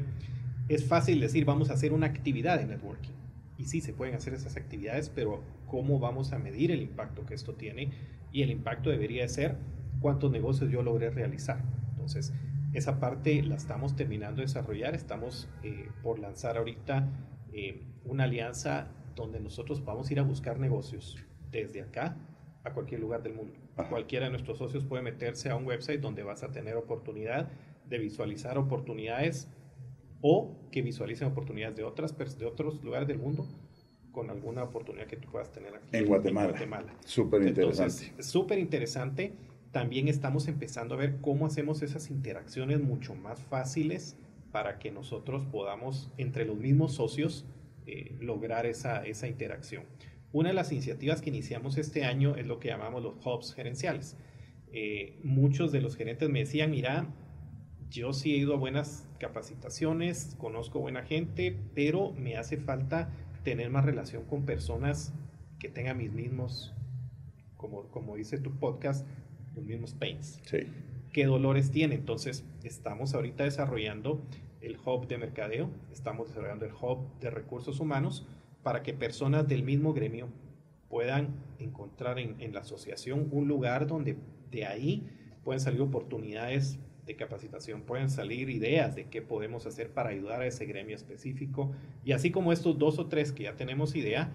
es 0.74 0.84
fácil 0.84 1.20
decir, 1.20 1.44
vamos 1.44 1.70
a 1.70 1.74
hacer 1.74 1.92
una 1.92 2.06
actividad 2.06 2.58
de 2.58 2.66
networking. 2.66 3.12
Y 3.58 3.66
sí, 3.66 3.80
se 3.80 3.92
pueden 3.92 4.14
hacer 4.14 4.34
esas 4.34 4.56
actividades, 4.56 5.10
pero 5.10 5.42
¿cómo 5.66 5.98
vamos 5.98 6.32
a 6.32 6.38
medir 6.38 6.70
el 6.70 6.82
impacto 6.82 7.26
que 7.26 7.34
esto 7.34 7.54
tiene? 7.54 7.90
Y 8.32 8.42
el 8.42 8.50
impacto 8.50 8.90
debería 8.90 9.28
ser 9.28 9.56
cuántos 10.00 10.30
negocios 10.30 10.70
yo 10.70 10.82
logré 10.82 11.10
realizar. 11.10 11.62
Entonces, 11.90 12.32
esa 12.72 12.98
parte 12.98 13.42
la 13.42 13.56
estamos 13.56 13.94
terminando 13.94 14.36
de 14.36 14.46
desarrollar. 14.46 14.94
Estamos 14.94 15.48
eh, 15.62 15.88
por 16.02 16.18
lanzar 16.18 16.56
ahorita 16.56 17.08
eh, 17.52 17.82
una 18.04 18.24
alianza 18.24 18.88
donde 19.14 19.40
nosotros 19.40 19.84
vamos 19.84 20.08
a 20.08 20.12
ir 20.12 20.20
a 20.20 20.22
buscar 20.22 20.58
negocios 20.58 21.18
desde 21.50 21.82
acá 21.82 22.16
a 22.64 22.72
cualquier 22.72 23.00
lugar 23.00 23.22
del 23.22 23.34
mundo. 23.34 23.54
Cualquiera 23.88 24.26
de 24.26 24.30
nuestros 24.30 24.58
socios 24.58 24.84
puede 24.84 25.02
meterse 25.02 25.50
a 25.50 25.56
un 25.56 25.66
website 25.66 26.00
donde 26.00 26.22
vas 26.22 26.42
a 26.42 26.50
tener 26.50 26.76
oportunidad 26.76 27.50
de 27.88 27.98
visualizar 27.98 28.58
oportunidades 28.58 29.48
o 30.22 30.56
que 30.70 30.80
visualicen 30.80 31.28
oportunidades 31.28 31.76
de, 31.76 31.84
otras, 31.84 32.16
de 32.38 32.46
otros 32.46 32.82
lugares 32.82 33.06
del 33.06 33.18
mundo 33.18 33.46
con 34.12 34.30
alguna 34.30 34.62
oportunidad 34.62 35.06
que 35.06 35.16
tú 35.16 35.28
puedas 35.30 35.50
tener 35.52 35.74
aquí 35.74 35.88
en 35.92 36.06
Guatemala. 36.06 36.94
Súper 37.04 37.42
interesante. 37.42 38.12
Súper 38.22 38.58
interesante. 38.58 39.32
También 39.72 40.08
estamos 40.08 40.48
empezando 40.48 40.94
a 40.94 40.98
ver 40.98 41.18
cómo 41.20 41.46
hacemos 41.46 41.82
esas 41.82 42.10
interacciones 42.10 42.80
mucho 42.80 43.14
más 43.14 43.40
fáciles 43.42 44.16
para 44.52 44.78
que 44.78 44.90
nosotros 44.90 45.44
podamos, 45.50 46.10
entre 46.18 46.44
los 46.44 46.58
mismos 46.58 46.92
socios, 46.92 47.46
eh, 47.86 48.14
lograr 48.20 48.66
esa, 48.66 49.04
esa 49.04 49.26
interacción. 49.26 49.84
Una 50.30 50.50
de 50.50 50.54
las 50.54 50.70
iniciativas 50.72 51.20
que 51.20 51.30
iniciamos 51.30 51.78
este 51.78 52.04
año 52.04 52.36
es 52.36 52.46
lo 52.46 52.58
que 52.58 52.68
llamamos 52.68 53.02
los 53.02 53.14
hubs 53.24 53.54
gerenciales. 53.54 54.16
Eh, 54.72 55.18
muchos 55.22 55.72
de 55.72 55.80
los 55.80 55.96
gerentes 55.96 56.28
me 56.28 56.40
decían, 56.40 56.70
mira, 56.70 57.06
yo 57.90 58.12
sí 58.12 58.34
he 58.34 58.38
ido 58.38 58.54
a 58.54 58.56
buenas 58.56 59.08
capacitaciones, 59.22 60.34
conozco 60.36 60.80
buena 60.80 61.04
gente, 61.04 61.56
pero 61.76 62.12
me 62.12 62.36
hace 62.36 62.56
falta 62.56 63.08
tener 63.44 63.70
más 63.70 63.84
relación 63.84 64.24
con 64.24 64.44
personas 64.44 65.14
que 65.60 65.68
tengan 65.68 65.98
mis 65.98 66.12
mismos, 66.12 66.74
como, 67.56 67.84
como 67.84 68.16
dice 68.16 68.38
tu 68.38 68.58
podcast, 68.58 69.06
los 69.54 69.64
mismos 69.64 69.94
pains. 69.94 70.40
Sí. 70.44 70.66
¿Qué 71.12 71.24
dolores 71.26 71.70
tiene? 71.70 71.94
Entonces, 71.94 72.44
estamos 72.64 73.14
ahorita 73.14 73.44
desarrollando 73.44 74.20
el 74.60 74.76
hub 74.84 75.06
de 75.06 75.18
mercadeo, 75.18 75.70
estamos 75.92 76.26
desarrollando 76.28 76.64
el 76.64 76.72
hub 76.72 77.06
de 77.20 77.30
recursos 77.30 77.78
humanos 77.78 78.26
para 78.64 78.82
que 78.82 78.92
personas 78.92 79.46
del 79.46 79.62
mismo 79.62 79.94
gremio 79.94 80.30
puedan 80.88 81.28
encontrar 81.60 82.18
en, 82.18 82.40
en 82.40 82.52
la 82.52 82.60
asociación 82.60 83.28
un 83.30 83.46
lugar 83.46 83.86
donde 83.86 84.16
de 84.50 84.66
ahí 84.66 85.08
pueden 85.44 85.60
salir 85.60 85.80
oportunidades 85.80 86.80
de 87.12 87.16
capacitación 87.16 87.82
pueden 87.82 88.10
salir 88.10 88.50
ideas 88.50 88.94
de 88.94 89.04
qué 89.04 89.22
podemos 89.22 89.66
hacer 89.66 89.90
para 89.90 90.10
ayudar 90.10 90.42
a 90.42 90.46
ese 90.46 90.66
gremio 90.66 90.96
específico. 90.96 91.72
Y 92.04 92.12
así 92.12 92.30
como 92.30 92.52
estos 92.52 92.78
dos 92.78 92.98
o 92.98 93.06
tres 93.06 93.32
que 93.32 93.44
ya 93.44 93.56
tenemos 93.56 93.94
idea, 93.94 94.32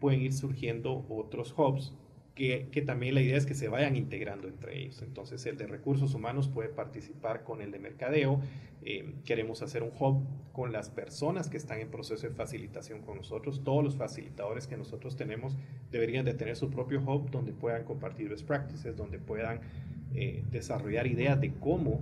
pueden 0.00 0.22
ir 0.22 0.32
surgiendo 0.32 1.04
otros 1.08 1.54
hubs 1.56 1.92
que, 2.34 2.68
que, 2.72 2.80
también 2.80 3.14
la 3.14 3.20
idea 3.20 3.36
es 3.36 3.44
que 3.44 3.54
se 3.54 3.68
vayan 3.68 3.94
integrando 3.94 4.48
entre 4.48 4.78
ellos. 4.78 5.02
Entonces 5.02 5.44
el 5.46 5.58
de 5.58 5.66
recursos 5.66 6.14
humanos 6.14 6.48
puede 6.48 6.70
participar 6.70 7.44
con 7.44 7.60
el 7.60 7.70
de 7.70 7.78
mercadeo. 7.78 8.40
Eh, 8.84 9.14
queremos 9.24 9.62
hacer 9.62 9.82
un 9.82 9.92
hub 9.98 10.24
con 10.52 10.72
las 10.72 10.90
personas 10.90 11.48
que 11.48 11.56
están 11.56 11.78
en 11.80 11.90
proceso 11.90 12.26
de 12.26 12.34
facilitación 12.34 13.02
con 13.02 13.18
nosotros. 13.18 13.62
Todos 13.64 13.84
los 13.84 13.96
facilitadores 13.96 14.66
que 14.66 14.76
nosotros 14.76 15.16
tenemos 15.16 15.56
deberían 15.90 16.24
de 16.24 16.34
tener 16.34 16.56
su 16.56 16.70
propio 16.70 17.00
hub 17.00 17.30
donde 17.30 17.52
puedan 17.52 17.84
compartir 17.84 18.30
best 18.30 18.46
practices, 18.46 18.96
donde 18.96 19.18
puedan 19.18 19.60
eh, 20.14 20.44
desarrollar 20.50 21.06
ideas 21.06 21.40
de 21.40 21.52
cómo 21.54 22.00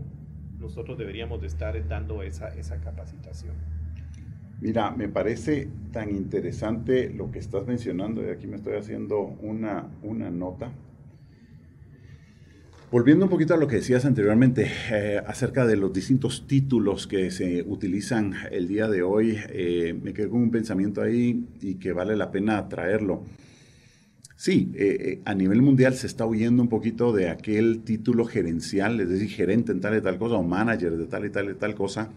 nosotros 0.58 0.98
deberíamos 0.98 1.40
de 1.40 1.46
estar 1.46 1.88
dando 1.88 2.22
esa, 2.22 2.48
esa 2.48 2.80
capacitación. 2.80 3.54
Mira, 4.60 4.90
me 4.90 5.08
parece 5.08 5.68
tan 5.90 6.10
interesante 6.10 7.08
lo 7.08 7.30
que 7.30 7.38
estás 7.38 7.66
mencionando, 7.66 8.22
y 8.22 8.28
aquí 8.28 8.46
me 8.46 8.56
estoy 8.56 8.74
haciendo 8.74 9.20
una, 9.20 9.88
una 10.02 10.30
nota. 10.30 10.70
Volviendo 12.90 13.24
un 13.24 13.30
poquito 13.30 13.54
a 13.54 13.56
lo 13.56 13.68
que 13.68 13.76
decías 13.76 14.04
anteriormente 14.04 14.66
eh, 14.90 15.22
acerca 15.24 15.64
de 15.64 15.76
los 15.76 15.92
distintos 15.92 16.46
títulos 16.48 17.06
que 17.06 17.30
se 17.30 17.62
utilizan 17.62 18.34
el 18.50 18.66
día 18.66 18.88
de 18.88 19.02
hoy, 19.02 19.38
eh, 19.48 19.96
me 20.02 20.12
quedé 20.12 20.28
con 20.28 20.42
un 20.42 20.50
pensamiento 20.50 21.00
ahí 21.00 21.46
y 21.62 21.76
que 21.76 21.92
vale 21.92 22.16
la 22.16 22.32
pena 22.32 22.68
traerlo. 22.68 23.24
Sí, 24.40 24.72
eh, 24.74 25.20
a 25.26 25.34
nivel 25.34 25.60
mundial 25.60 25.92
se 25.92 26.06
está 26.06 26.24
huyendo 26.24 26.62
un 26.62 26.70
poquito 26.70 27.12
de 27.12 27.28
aquel 27.28 27.82
título 27.82 28.24
gerencial, 28.24 28.98
es 28.98 29.10
decir, 29.10 29.28
gerente 29.28 29.70
en 29.70 29.82
tal 29.82 29.98
y 29.98 30.00
tal 30.00 30.16
cosa 30.16 30.36
o 30.36 30.42
manager 30.42 30.96
de 30.96 31.04
tal 31.04 31.26
y 31.26 31.28
tal 31.28 31.50
y 31.50 31.54
tal 31.56 31.74
cosa, 31.74 32.08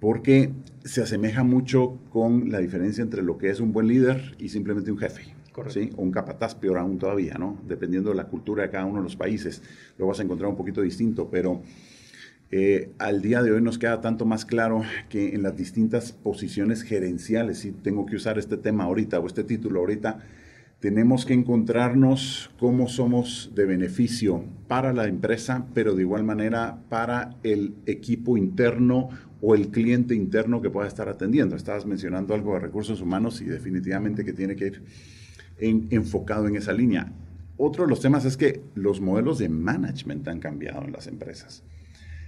porque 0.00 0.50
se 0.82 1.02
asemeja 1.02 1.44
mucho 1.44 2.00
con 2.10 2.50
la 2.50 2.58
diferencia 2.58 3.02
entre 3.02 3.22
lo 3.22 3.38
que 3.38 3.50
es 3.50 3.60
un 3.60 3.72
buen 3.72 3.86
líder 3.86 4.34
y 4.40 4.48
simplemente 4.48 4.90
un 4.90 4.98
jefe. 4.98 5.22
¿sí? 5.68 5.90
O 5.94 6.02
un 6.02 6.10
capataz, 6.10 6.56
peor 6.56 6.78
aún 6.78 6.98
todavía, 6.98 7.34
¿no? 7.38 7.62
Dependiendo 7.64 8.10
de 8.10 8.16
la 8.16 8.26
cultura 8.26 8.64
de 8.64 8.70
cada 8.70 8.84
uno 8.84 8.96
de 8.96 9.04
los 9.04 9.14
países, 9.14 9.62
lo 9.98 10.08
vas 10.08 10.18
a 10.18 10.24
encontrar 10.24 10.50
un 10.50 10.56
poquito 10.56 10.82
distinto, 10.82 11.30
pero 11.30 11.62
eh, 12.50 12.90
al 12.98 13.22
día 13.22 13.40
de 13.40 13.52
hoy 13.52 13.62
nos 13.62 13.78
queda 13.78 14.00
tanto 14.00 14.26
más 14.26 14.44
claro 14.44 14.82
que 15.08 15.32
en 15.32 15.44
las 15.44 15.56
distintas 15.56 16.10
posiciones 16.10 16.82
gerenciales, 16.82 17.58
si 17.58 17.70
tengo 17.70 18.04
que 18.04 18.16
usar 18.16 18.36
este 18.36 18.56
tema 18.56 18.82
ahorita 18.82 19.20
o 19.20 19.28
este 19.28 19.44
título 19.44 19.78
ahorita, 19.78 20.18
tenemos 20.84 21.24
que 21.24 21.32
encontrarnos 21.32 22.50
cómo 22.58 22.88
somos 22.88 23.50
de 23.54 23.64
beneficio 23.64 24.44
para 24.68 24.92
la 24.92 25.06
empresa, 25.06 25.66
pero 25.72 25.94
de 25.94 26.02
igual 26.02 26.24
manera 26.24 26.78
para 26.90 27.38
el 27.42 27.74
equipo 27.86 28.36
interno 28.36 29.08
o 29.40 29.54
el 29.54 29.68
cliente 29.68 30.14
interno 30.14 30.60
que 30.60 30.68
pueda 30.68 30.86
estar 30.86 31.08
atendiendo. 31.08 31.56
Estabas 31.56 31.86
mencionando 31.86 32.34
algo 32.34 32.52
de 32.52 32.60
recursos 32.60 33.00
humanos 33.00 33.40
y 33.40 33.46
definitivamente 33.46 34.26
que 34.26 34.34
tiene 34.34 34.56
que 34.56 34.66
ir 34.66 34.82
enfocado 35.88 36.48
en 36.48 36.56
esa 36.56 36.74
línea. 36.74 37.10
Otro 37.56 37.84
de 37.84 37.88
los 37.88 38.02
temas 38.02 38.26
es 38.26 38.36
que 38.36 38.60
los 38.74 39.00
modelos 39.00 39.38
de 39.38 39.48
management 39.48 40.28
han 40.28 40.38
cambiado 40.38 40.84
en 40.84 40.92
las 40.92 41.06
empresas. 41.06 41.62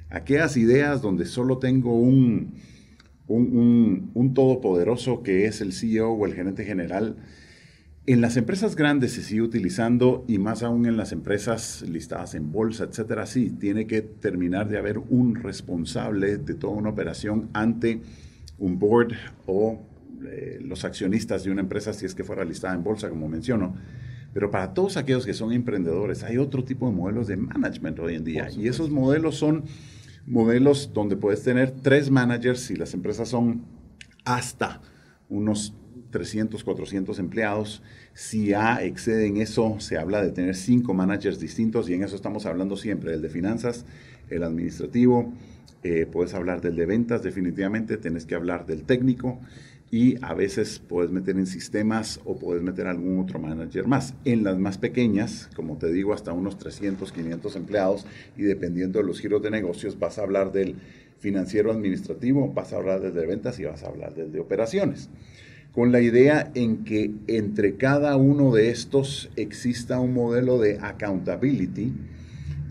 Aquellas 0.09 0.57
ideas 0.57 1.03
donde 1.03 1.27
solo 1.27 1.59
tengo 1.59 2.01
un, 2.01 2.55
un, 3.27 4.13
un, 4.15 4.33
todopoderoso 4.33 5.23
que 5.23 5.45
es 5.45 5.61
el 5.61 5.75
CEO 5.75 6.13
o 6.13 6.25
el 6.25 6.33
gerente 6.33 6.65
general, 6.65 7.17
en 8.07 8.21
las 8.21 8.37
empresas 8.37 8.77
grandes 8.77 9.13
se 9.13 9.23
sigue 9.23 9.43
utilizando 9.43 10.25
y 10.29 10.39
más 10.39 10.63
aún 10.63 10.87
en 10.87 10.97
las 10.97 11.11
empresas 11.11 11.83
listadas 11.83 12.37
en 12.37 12.53
bolsa, 12.53 12.85
etcétera, 12.85 13.27
sí, 13.27 13.51
tiene 13.51 13.89
que 13.89 14.01
terminar 14.01 14.69
de 14.69 14.79
haber 14.79 14.99
un 14.99 15.35
responsable 15.35 16.39
de 16.39 16.55
toda 16.55 16.75
una 16.75 16.91
operación 16.91 17.49
ante 17.53 18.03
un 18.59 18.79
board 18.79 19.13
o 19.47 19.83
eh, 20.25 20.61
los 20.63 20.85
accionistas 20.85 21.43
de 21.43 21.51
una 21.51 21.63
empresa 21.63 21.93
si 21.93 22.07
es 22.07 22.15
que 22.15 22.23
fuera 22.23 22.45
listada 22.45 22.75
en 22.75 22.85
bolsa, 22.85 23.11
como 23.11 23.29
menciono. 23.29 23.75
Pero 24.33 24.53
para 24.53 24.73
todos 24.73 24.97
aquellos 24.97 25.27
que 25.27 25.35
son 25.35 25.53
emprendedores, 25.53 26.23
hay 26.23 26.39
otro 26.39 26.63
tipo 26.63 26.89
de 26.89 26.95
modelos 26.95 27.27
de 27.27 27.37
management 27.37 27.99
hoy 27.99 28.15
en 28.15 28.25
día. 28.25 28.49
Y 28.51 28.69
esos 28.69 28.91
modelos 28.91 29.37
son 29.37 29.65
modelos 30.27 30.93
donde 30.93 31.17
puedes 31.17 31.43
tener 31.43 31.73
tres 31.73 32.11
managers 32.11 32.71
y 32.71 32.77
las 32.77 32.95
empresas 32.95 33.29
son 33.29 33.65
hasta 34.25 34.81
unos 35.29 35.75
300, 36.17 36.65
400 36.65 37.19
empleados. 37.19 37.83
Si 38.15 38.55
A 38.55 38.83
exceden 38.83 39.37
eso, 39.37 39.77
se 39.81 39.99
habla 39.99 40.23
de 40.23 40.31
tener 40.31 40.55
cinco 40.55 40.95
managers 40.95 41.39
distintos 41.39 41.91
y 41.91 41.95
en 41.95 42.03
eso 42.03 42.17
estamos 42.17 42.47
hablando 42.47 42.79
siempre, 42.79 43.13
el 43.13 43.21
de 43.21 43.29
finanzas, 43.29 43.85
el 44.31 44.43
administrativo, 44.43 45.31
eh, 45.83 46.07
puedes 46.11 46.33
hablar 46.33 46.63
del 46.63 46.75
de 46.75 46.87
ventas 46.87 47.23
definitivamente, 47.23 47.99
tienes 47.99 48.25
que 48.25 48.35
hablar 48.35 48.65
del 48.65 48.85
técnico 48.85 49.39
y 49.91 50.17
a 50.25 50.33
veces 50.33 50.81
puedes 50.89 51.11
meter 51.11 51.37
en 51.37 51.47
sistemas 51.47 52.19
o 52.25 52.39
puedes 52.39 52.63
meter 52.63 52.87
algún 52.87 53.21
otro 53.21 53.39
manager 53.39 53.87
más. 53.87 54.15
En 54.25 54.43
las 54.43 54.59
más 54.59 54.79
pequeñas, 54.79 55.51
como 55.55 55.77
te 55.77 55.93
digo, 55.93 56.15
hasta 56.15 56.33
unos 56.33 56.57
300, 56.57 57.13
500 57.13 57.57
empleados 57.57 58.07
y 58.39 58.43
dependiendo 58.43 59.01
de 59.01 59.05
los 59.05 59.21
giros 59.21 59.43
de 59.43 59.51
negocios 59.51 59.99
vas 59.99 60.19
a 60.19 60.23
hablar 60.23 60.51
del 60.51 60.77
financiero 61.19 61.71
administrativo, 61.71 62.51
vas 62.55 62.73
a 62.73 62.77
hablar 62.77 63.01
del 63.03 63.13
de 63.13 63.27
ventas 63.27 63.59
y 63.61 63.65
vas 63.65 63.83
a 63.83 63.89
hablar 63.89 64.15
del 64.15 64.33
de 64.33 64.41
operaciones. 64.41 65.11
Con 65.77 65.93
la 65.93 66.01
idea 66.01 66.51
en 66.55 66.83
que 66.83 67.13
entre 67.29 67.77
cada 67.77 68.17
uno 68.17 68.53
de 68.53 68.71
estos 68.71 69.31
exista 69.37 70.01
un 70.01 70.13
modelo 70.15 70.59
de 70.59 70.79
accountability 70.81 71.93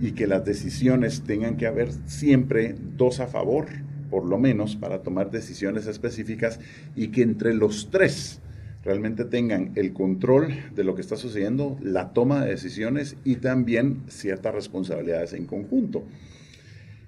y 0.02 0.12
que 0.12 0.28
las 0.28 0.44
decisiones 0.44 1.22
tengan 1.22 1.56
que 1.56 1.68
haber 1.68 1.94
siempre 2.08 2.76
dos 2.98 3.22
a 3.22 3.28
favor 3.28 3.68
por 4.10 4.26
lo 4.26 4.38
menos, 4.38 4.76
para 4.76 5.02
tomar 5.04 5.30
decisiones 5.32 5.88
específicas 5.88 6.60
y 6.96 7.10
que 7.10 7.22
entre 7.22 7.54
los 7.54 7.90
tres 7.92 8.40
realmente 8.84 9.26
tengan 9.26 9.72
el 9.76 9.94
control 9.94 10.54
de 10.76 10.84
lo 10.84 10.96
que 10.96 11.02
está 11.02 11.16
sucediendo, 11.16 11.78
la 11.82 12.14
toma 12.14 12.44
de 12.44 12.52
decisiones 12.52 13.18
y 13.24 13.38
también 13.38 14.04
ciertas 14.08 14.54
responsabilidades 14.54 15.34
en 15.34 15.46
conjunto. 15.46 16.04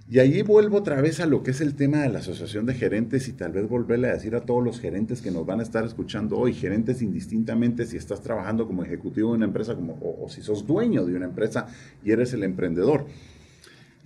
Y 0.09 0.19
ahí 0.19 0.41
vuelvo 0.41 0.77
otra 0.77 1.01
vez 1.01 1.19
a 1.19 1.25
lo 1.25 1.43
que 1.43 1.51
es 1.51 1.59
el 1.59 1.75
tema 1.75 1.97
de 1.97 2.07
la 2.07 2.19
asociación 2.19 2.65
de 2.65 2.73
gerentes 2.73 3.27
y 3.27 3.33
tal 3.33 3.51
vez 3.51 3.67
volverle 3.67 4.07
a 4.07 4.13
decir 4.13 4.35
a 4.35 4.45
todos 4.45 4.63
los 4.63 4.79
gerentes 4.79 5.21
que 5.21 5.31
nos 5.31 5.45
van 5.45 5.59
a 5.59 5.63
estar 5.63 5.83
escuchando 5.83 6.37
hoy, 6.37 6.53
gerentes 6.53 7.01
indistintamente 7.01 7.85
si 7.85 7.97
estás 7.97 8.21
trabajando 8.21 8.67
como 8.67 8.85
ejecutivo 8.85 9.31
de 9.31 9.35
una 9.35 9.47
empresa 9.47 9.75
como, 9.75 9.95
o, 9.95 10.25
o 10.25 10.29
si 10.29 10.41
sos 10.41 10.65
dueño 10.65 11.05
de 11.05 11.13
una 11.13 11.25
empresa 11.25 11.67
y 12.05 12.11
eres 12.11 12.31
el 12.31 12.43
emprendedor 12.43 13.05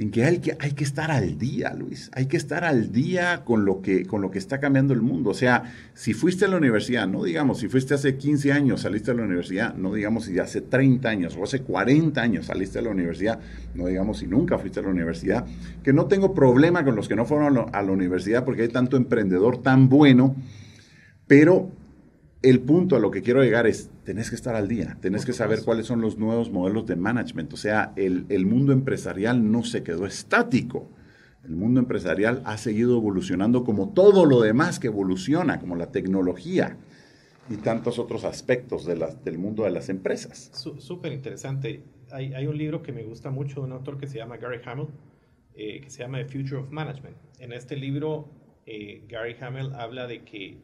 en 0.01 0.09
que 0.09 0.25
hay, 0.25 0.39
que 0.39 0.57
hay 0.59 0.71
que 0.71 0.83
estar 0.83 1.11
al 1.11 1.37
día, 1.37 1.75
Luis. 1.75 2.09
Hay 2.15 2.25
que 2.25 2.35
estar 2.35 2.63
al 2.63 2.91
día 2.91 3.43
con 3.45 3.65
lo, 3.65 3.83
que, 3.83 4.07
con 4.07 4.19
lo 4.19 4.31
que 4.31 4.39
está 4.39 4.59
cambiando 4.59 4.95
el 4.95 5.03
mundo. 5.03 5.29
O 5.29 5.35
sea, 5.35 5.75
si 5.93 6.15
fuiste 6.15 6.45
a 6.45 6.47
la 6.47 6.57
universidad, 6.57 7.07
no 7.07 7.23
digamos, 7.23 7.59
si 7.59 7.67
fuiste 7.67 7.93
hace 7.93 8.17
15 8.17 8.51
años, 8.51 8.81
saliste 8.81 9.11
a 9.11 9.13
la 9.13 9.21
universidad, 9.21 9.75
no 9.75 9.93
digamos 9.93 10.25
si 10.25 10.39
hace 10.39 10.61
30 10.61 11.07
años 11.07 11.37
o 11.39 11.43
hace 11.43 11.61
40 11.61 12.19
años 12.19 12.47
saliste 12.47 12.79
a 12.79 12.81
la 12.81 12.89
universidad, 12.89 13.41
no 13.75 13.85
digamos 13.85 14.17
si 14.17 14.25
nunca 14.25 14.57
fuiste 14.57 14.79
a 14.79 14.83
la 14.83 14.89
universidad, 14.89 15.45
que 15.83 15.93
no 15.93 16.07
tengo 16.07 16.33
problema 16.33 16.83
con 16.83 16.95
los 16.95 17.07
que 17.07 17.15
no 17.15 17.25
fueron 17.25 17.69
a 17.71 17.81
la 17.83 17.91
universidad 17.91 18.43
porque 18.43 18.63
hay 18.63 18.69
tanto 18.69 18.97
emprendedor 18.97 19.61
tan 19.61 19.87
bueno, 19.87 20.35
pero 21.27 21.69
el 22.41 22.59
punto 22.59 22.95
a 22.95 22.99
lo 22.99 23.11
que 23.11 23.21
quiero 23.21 23.43
llegar 23.43 23.67
es, 23.67 23.89
tenés 24.03 24.29
que 24.29 24.35
estar 24.35 24.55
al 24.55 24.67
día, 24.67 24.97
tenés 24.99 25.25
que 25.25 25.33
saber 25.33 25.63
cuáles 25.63 25.85
son 25.85 26.01
los 26.01 26.17
nuevos 26.17 26.51
modelos 26.51 26.87
de 26.87 26.95
management. 26.95 27.53
O 27.53 27.57
sea, 27.57 27.93
el, 27.95 28.25
el, 28.29 28.45
mundo 28.45 28.73
empresarial 28.73 29.51
no 29.51 29.63
se 29.63 29.83
quedó 29.83 30.05
estático. 30.05 30.89
El 31.43 31.55
mundo 31.55 31.79
empresarial 31.79 32.41
ha 32.45 32.57
seguido 32.57 32.97
evolucionando 32.97 33.63
como 33.63 33.89
todo 33.89 34.25
lo 34.25 34.41
demás 34.41 34.79
que 34.79 34.87
evoluciona, 34.87 35.59
como 35.59 35.75
la 35.75 35.91
tecnología 35.91 36.77
y 37.49 37.57
tantos 37.57 37.99
otros 37.99 38.23
aspectos 38.23 38.85
de 38.85 38.95
del 39.23 39.37
mundo 39.37 39.63
de 39.63 39.71
las 39.71 39.89
empresas. 39.89 40.51
Súper 40.53 41.11
interesante. 41.11 41.83
Hay, 42.11 42.33
hay, 42.33 42.47
un 42.47 42.57
libro 42.57 42.81
que 42.81 42.91
me 42.91 43.03
gusta 43.03 43.29
mucho 43.29 43.61
de 43.61 43.67
un 43.67 43.71
autor 43.71 43.97
que 43.97 44.07
se 44.07 44.17
llama 44.17 44.37
Gary 44.37 44.59
Hamel, 44.65 44.87
eh, 45.55 45.81
que 45.81 45.89
se 45.89 45.99
llama 45.99 46.19
The 46.19 46.25
Future 46.25 46.57
of 46.57 46.71
Management. 46.71 47.17
En 47.39 47.53
este 47.53 47.75
libro, 47.75 48.29
eh, 48.65 49.03
Gary 49.07 49.35
Hamel 49.39 49.73
habla 49.73 50.07
de 50.07 50.23
que 50.23 50.57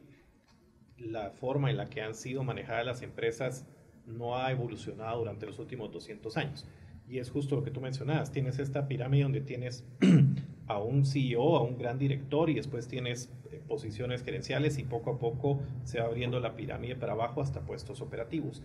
la 0.98 1.32
forma 1.32 1.70
en 1.70 1.78
la 1.78 1.90
que 1.90 2.02
han 2.02 2.16
sido 2.16 2.44
manejadas 2.44 2.86
las 2.86 3.02
empresas 3.02 3.66
no 4.06 4.38
ha 4.38 4.52
evolucionado 4.52 5.20
durante 5.20 5.46
los 5.46 5.60
últimos 5.60 5.92
200 5.92 6.38
años. 6.38 6.66
Y 7.08 7.20
es 7.20 7.30
justo 7.30 7.56
lo 7.56 7.64
que 7.64 7.72
tú 7.72 7.82
mencionabas. 7.82 8.32
Tienes 8.32 8.60
esta 8.60 8.88
pirámide 8.88 9.24
donde 9.24 9.42
tienes 9.42 9.86
a 10.68 10.80
un 10.80 11.06
CEO, 11.06 11.58
a 11.58 11.64
un 11.64 11.78
gran 11.78 11.98
director 11.98 12.50
y 12.50 12.56
después 12.56 12.88
tienes 12.88 13.32
eh, 13.52 13.62
posiciones 13.68 14.24
gerenciales 14.24 14.78
y 14.78 14.84
poco 14.84 15.12
a 15.12 15.20
poco 15.20 15.62
se 15.84 16.00
va 16.00 16.06
abriendo 16.06 16.40
la 16.40 16.56
pirámide 16.56 16.96
para 16.96 17.14
abajo 17.14 17.42
hasta 17.42 17.62
puestos 17.62 18.02
operativos. 18.02 18.62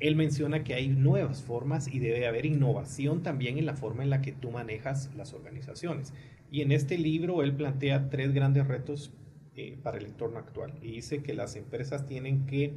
Él 0.00 0.14
menciona 0.14 0.62
que 0.62 0.74
hay 0.74 0.88
nuevas 0.88 1.42
formas 1.42 1.92
y 1.92 1.98
debe 1.98 2.26
haber 2.26 2.46
innovación 2.46 3.22
también 3.22 3.58
en 3.58 3.66
la 3.66 3.74
forma 3.74 4.04
en 4.04 4.10
la 4.10 4.22
que 4.22 4.32
tú 4.32 4.50
manejas 4.50 5.12
las 5.16 5.32
organizaciones. 5.32 6.14
Y 6.50 6.62
en 6.62 6.72
este 6.72 6.98
libro 6.98 7.42
él 7.42 7.54
plantea 7.54 8.08
tres 8.08 8.32
grandes 8.32 8.66
retos 8.66 9.12
eh, 9.60 9.76
para 9.82 9.98
el 9.98 10.06
entorno 10.06 10.38
actual. 10.38 10.72
Y 10.80 10.92
dice 10.92 11.20
que 11.20 11.34
las 11.34 11.56
empresas 11.56 12.06
tienen 12.06 12.46
que 12.46 12.74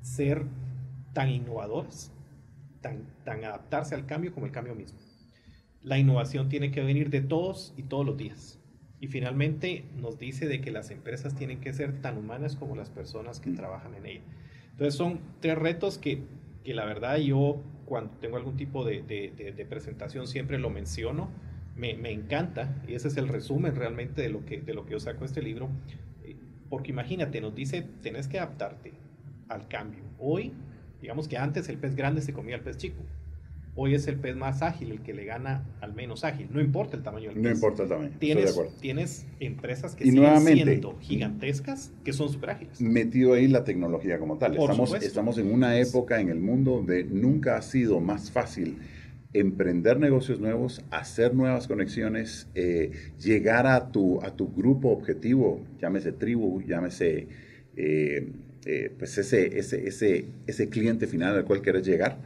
ser 0.00 0.46
tan 1.12 1.28
innovadoras, 1.28 2.10
tan, 2.80 3.04
adaptarse 3.26 3.94
al 3.94 4.06
cambio 4.06 4.32
como 4.32 4.46
el 4.46 4.52
cambio 4.52 4.74
mismo. 4.74 4.98
La 5.82 5.98
innovación 5.98 6.48
tiene 6.48 6.70
que 6.70 6.80
venir 6.82 7.10
de 7.10 7.20
todos 7.20 7.74
y 7.76 7.82
todos 7.82 8.06
los 8.06 8.16
días. 8.16 8.58
Y 8.98 9.08
finalmente 9.08 9.84
nos 9.94 10.18
dice 10.18 10.48
de 10.48 10.62
que 10.62 10.70
las 10.70 10.90
empresas 10.90 11.34
tienen 11.34 11.60
que 11.60 11.74
ser 11.74 12.00
tan 12.00 12.16
humanas 12.16 12.56
como 12.56 12.76
las 12.76 12.88
personas 12.88 13.38
que 13.38 13.50
trabajan 13.50 13.94
en 13.94 14.06
ella. 14.06 14.24
Entonces 14.70 14.94
son 14.94 15.20
tres 15.40 15.58
retos 15.58 15.98
que, 15.98 16.22
que 16.64 16.72
la 16.72 16.86
verdad 16.86 17.18
yo 17.18 17.62
cuando 17.84 18.16
tengo 18.20 18.38
algún 18.38 18.56
tipo 18.56 18.86
de 18.86 19.66
presentación 19.68 20.26
siempre 20.26 20.58
lo 20.58 20.70
menciono 20.70 21.28
me, 21.80 21.94
me, 21.94 22.12
encanta, 22.12 22.82
y 22.86 22.94
ese 22.94 23.08
es 23.08 23.16
el 23.16 23.26
resumen 23.26 23.74
realmente 23.74 24.20
de 24.20 24.28
lo, 24.28 24.44
que, 24.44 24.60
de 24.60 24.74
lo 24.74 24.84
que 24.84 24.92
yo 24.92 25.00
saco 25.00 25.20
de 25.20 25.26
este 25.26 25.40
libro, 25.40 25.70
eh, 26.22 26.36
porque 26.68 26.90
imagínate, 26.90 27.40
nos 27.40 27.54
dice, 27.54 27.86
tenés 28.02 28.28
que 28.28 28.38
adaptarte 28.38 28.92
al 29.48 29.66
cambio. 29.66 30.04
Hoy, 30.18 30.52
digamos 31.00 31.26
que 31.26 31.38
antes 31.38 31.68
el 31.70 31.78
pez 31.78 31.96
grande 31.96 32.20
se 32.20 32.34
comía 32.34 32.56
al 32.56 32.60
pez 32.60 32.76
chico. 32.76 33.02
hoy 33.76 33.94
es 33.94 34.06
el 34.08 34.16
pez 34.16 34.36
más 34.36 34.60
ágil, 34.60 34.90
el 34.90 35.00
que 35.00 35.14
le 35.14 35.24
gana 35.24 35.64
al 35.80 35.94
menos 35.94 36.22
ágil. 36.22 36.48
No 36.52 36.60
importa 36.60 36.98
el 36.98 37.02
tamaño 37.02 37.30
del 37.30 37.36
pez. 37.36 37.42
No 37.42 37.50
importa 37.50 37.84
el 37.84 37.88
tamaño. 37.88 38.10
Tienes, 38.18 38.60
tienes 38.80 39.26
empresas 39.40 39.94
que 39.94 40.04
siguen 40.04 40.40
siendo 40.40 40.98
gigantescas 41.00 41.94
que 42.04 42.12
son 42.12 42.28
súper 42.28 42.50
ágiles. 42.50 42.78
Metido 42.78 43.32
ahí 43.32 43.48
la 43.48 43.64
tecnología 43.64 44.18
como 44.18 44.36
tal. 44.36 44.54
estamos, 44.54 44.94
estamos 45.02 45.38
en 45.38 45.50
una 45.50 45.78
época 45.78 46.20
en 46.20 46.28
el 46.28 46.40
mundo 46.40 46.72
donde 46.72 47.04
nunca 47.04 47.56
ha 47.56 47.62
sido 47.62 48.00
más 48.00 48.30
fácil 48.30 48.76
emprender 49.32 49.98
negocios 50.00 50.40
nuevos, 50.40 50.82
hacer 50.90 51.34
nuevas 51.34 51.68
conexiones, 51.68 52.48
eh, 52.54 52.92
llegar 53.18 53.66
a 53.66 53.92
tu, 53.92 54.20
a 54.22 54.34
tu 54.36 54.52
grupo 54.52 54.90
objetivo, 54.90 55.64
llámese 55.80 56.12
tribu, 56.12 56.62
llámese 56.62 57.28
eh, 57.76 58.32
eh, 58.66 58.94
pues 58.98 59.16
ese, 59.18 59.58
ese, 59.58 59.86
ese, 59.86 60.26
ese 60.46 60.68
cliente 60.68 61.06
final 61.06 61.36
al 61.36 61.44
cual 61.44 61.62
quieres 61.62 61.86
llegar 61.86 62.18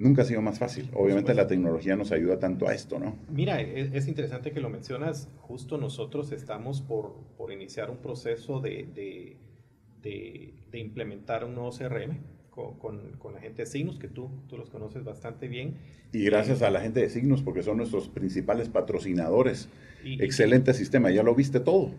nunca 0.00 0.22
ha 0.22 0.24
sido 0.24 0.40
más 0.42 0.58
fácil. 0.58 0.88
Obviamente 0.94 1.34
la 1.34 1.46
tecnología 1.46 1.94
nos 1.94 2.10
ayuda 2.10 2.38
tanto 2.38 2.66
a 2.66 2.74
esto, 2.74 2.98
¿no? 2.98 3.16
Mira, 3.30 3.60
e, 3.60 3.90
es, 3.96 4.08
interesante 4.08 4.50
que 4.50 4.60
lo 4.60 4.70
mencionas. 4.70 5.28
Justo 5.36 5.76
nosotros 5.76 6.32
estamos 6.32 6.80
por, 6.80 7.14
por 7.36 7.52
iniciar 7.52 7.90
un 7.90 7.98
proceso 7.98 8.60
de, 8.60 8.88
de, 8.94 9.36
de, 10.02 10.78
implementar 10.78 11.44
un 11.44 11.54
nuevo 11.54 11.70
CRM 11.70 12.18
con, 12.78 13.12
con, 13.18 13.34
la 13.34 13.40
gente 13.40 13.62
de 13.62 13.66
Signos, 13.66 13.98
que 13.98 14.08
tú, 14.08 14.30
tú 14.48 14.56
los 14.56 14.70
conoces 14.70 15.04
bastante 15.04 15.48
bien. 15.48 15.74
Y 16.12 16.24
gracias 16.24 16.62
a 16.62 16.70
la 16.70 16.80
gente 16.80 17.00
de 17.00 17.08
Signos, 17.08 17.42
porque 17.42 17.62
son 17.62 17.76
nuestros 17.76 18.08
principales 18.08 18.68
patrocinadores. 18.68 19.68
Excelente 20.04 20.74
sistema, 20.74 21.10
ya 21.10 21.22
lo 21.22 21.34
viste 21.34 21.60
todo. 21.60 21.90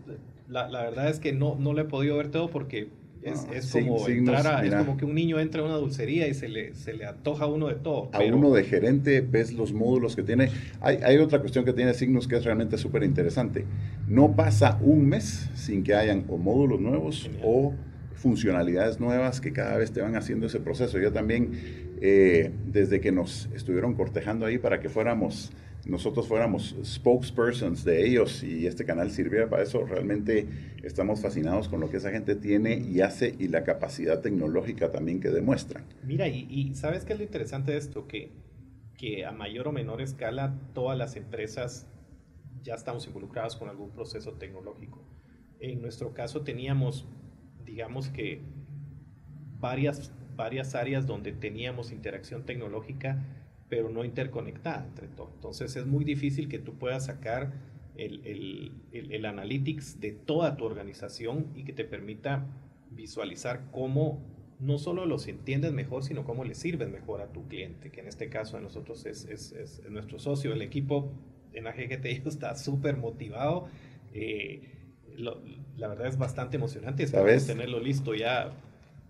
La, 0.48 0.68
la, 0.70 0.84
verdad 0.84 1.10
es 1.10 1.20
que 1.20 1.34
no, 1.34 1.56
no 1.56 1.74
lo 1.74 1.82
he 1.82 1.86
podido 1.86 2.18
ver 2.18 2.30
todo 2.30 2.50
porque 2.50 2.90
es, 3.24 3.48
es 3.54 3.72
como 3.72 4.08
entrar 4.08 4.66
es 4.66 4.74
como 4.74 4.98
que 4.98 5.06
un 5.06 5.14
niño 5.14 5.40
entra 5.40 5.62
a 5.62 5.66
una 5.66 5.76
dulcería 5.76 6.28
y 6.28 6.34
se 6.34 6.50
le, 6.50 6.74
se 6.74 6.94
le 6.94 7.06
antoja 7.06 7.46
a 7.46 7.48
uno 7.48 7.68
de 7.68 7.76
todo. 7.76 8.10
A 8.14 8.20
uno 8.22 8.52
de 8.52 8.64
gerente 8.64 9.22
ves 9.22 9.54
los 9.54 9.74
módulos 9.74 10.16
que 10.16 10.24
tiene. 10.24 10.50
Hay, 10.80 10.98
hay 11.04 11.18
otra 11.18 11.40
cuestión 11.40 11.64
que 11.64 11.74
tiene 11.74 11.94
Signos 11.94 12.28
que 12.28 12.38
es 12.38 12.44
realmente 12.44 12.78
súper 12.78 13.04
interesante. 13.04 13.66
No 14.08 14.36
pasa 14.36 14.80
un 14.82 15.08
mes 15.08 15.50
sin 15.54 15.84
que 15.84 15.94
hayan 15.94 16.26
o 16.30 16.38
módulos 16.38 16.82
nuevos 16.82 17.30
o 17.44 17.74
funcionalidades 18.22 19.00
nuevas 19.00 19.42
que 19.42 19.52
cada 19.52 19.78
vez 19.78 19.92
te 19.92 20.02
van 20.02 20.16
haciendo 20.16 20.46
ese 20.48 20.60
proceso. 20.60 21.00
Yo 21.00 21.12
también, 21.12 21.52
eh, 22.02 22.52
desde 22.68 23.02
que 23.02 23.12
nos 23.12 23.50
estuvieron 23.54 23.96
cortejando 23.96 24.46
ahí 24.46 24.58
para 24.58 24.80
que 24.80 24.90
fuéramos 24.90 25.52
nosotros 25.86 26.28
fuéramos 26.28 26.76
spokespersons 26.84 27.84
de 27.84 28.06
ellos 28.06 28.44
y 28.44 28.68
este 28.68 28.86
canal 28.86 29.10
sirviera 29.12 29.50
para 29.50 29.64
eso, 29.64 29.84
realmente 29.86 30.48
estamos 30.84 31.22
fascinados 31.22 31.68
con 31.70 31.80
lo 31.80 31.90
que 31.90 31.98
esa 31.98 32.12
gente 32.12 32.36
tiene 32.36 32.78
y 32.78 33.02
hace 33.02 33.36
y 33.40 33.48
la 33.48 33.64
capacidad 33.64 34.22
tecnológica 34.22 34.92
también 34.92 35.20
que 35.20 35.30
demuestran. 35.30 35.86
Mira, 36.04 36.28
y, 36.28 36.74
¿sabes 36.76 37.04
qué 37.04 37.14
es 37.14 37.20
lo 37.20 37.26
interesante 37.26 37.72
de 37.72 37.78
esto? 37.80 38.08
Que, 38.08 38.32
que 38.98 39.26
a 39.26 39.32
mayor 39.32 39.68
o 39.68 39.72
menor 39.72 40.02
escala 40.02 40.60
todas 40.74 40.98
las 40.98 41.16
empresas 41.16 41.88
ya 42.62 42.76
estamos 42.76 43.08
involucradas 43.08 43.56
con 43.56 43.70
algún 43.70 43.90
proceso 43.90 44.34
tecnológico. 44.34 45.04
En 45.60 45.82
nuestro 45.82 46.14
caso 46.14 46.42
teníamos, 46.42 47.08
digamos 47.72 48.10
que, 48.10 48.42
varias, 49.60 50.12
varias 50.36 50.76
áreas 50.76 51.08
donde 51.08 51.32
teníamos 51.32 51.92
interacción 51.92 52.46
tecnológica 52.46 53.24
pero 53.70 53.90
no 53.90 54.04
interconectada 54.04 54.86
entre 54.86 55.08
todo. 55.08 55.32
Entonces 55.34 55.78
es 55.78 55.86
muy 55.86 56.04
difícil 56.04 56.50
que 56.50 56.60
tú 56.60 56.74
puedas 56.74 57.06
sacar 57.06 57.54
el, 57.96 58.22
el, 58.26 59.12
el, 59.14 59.26
analytics 59.26 60.02
de 60.02 60.12
toda 60.12 60.58
tu 60.58 60.66
organización 60.66 61.48
y 61.56 61.64
que 61.64 61.72
te 61.72 61.86
permita 61.86 62.46
visualizar 62.90 63.70
cómo 63.72 64.22
no 64.60 64.78
solo 64.78 65.06
los 65.06 65.26
entiendes 65.30 65.72
mejor, 65.72 66.04
sino 66.04 66.26
cómo 66.26 66.44
le 66.44 66.54
sirves 66.54 66.90
mejor 66.90 67.22
a 67.22 67.32
tu 67.32 67.48
cliente, 67.48 67.92
que 67.92 68.02
en 68.02 68.10
este 68.10 68.28
caso 68.28 68.58
a 68.58 68.60
nosotros 68.60 69.06
es, 69.06 69.24
es, 69.24 69.54
es 69.54 69.90
nuestro 69.90 70.20
socio. 70.20 70.52
El 70.52 70.62
equipo 70.62 71.14
en 71.54 71.66
AGGT 71.66 72.06
está 72.28 72.58
súper 72.58 72.98
motivado. 72.98 73.70
Eh, 74.14 74.81
la 75.18 75.88
verdad 75.88 76.08
es 76.08 76.18
bastante 76.18 76.58
emocionante. 76.58 77.04
Esperamos 77.04 77.46
tenerlo 77.46 77.80
listo 77.80 78.14
ya 78.14 78.52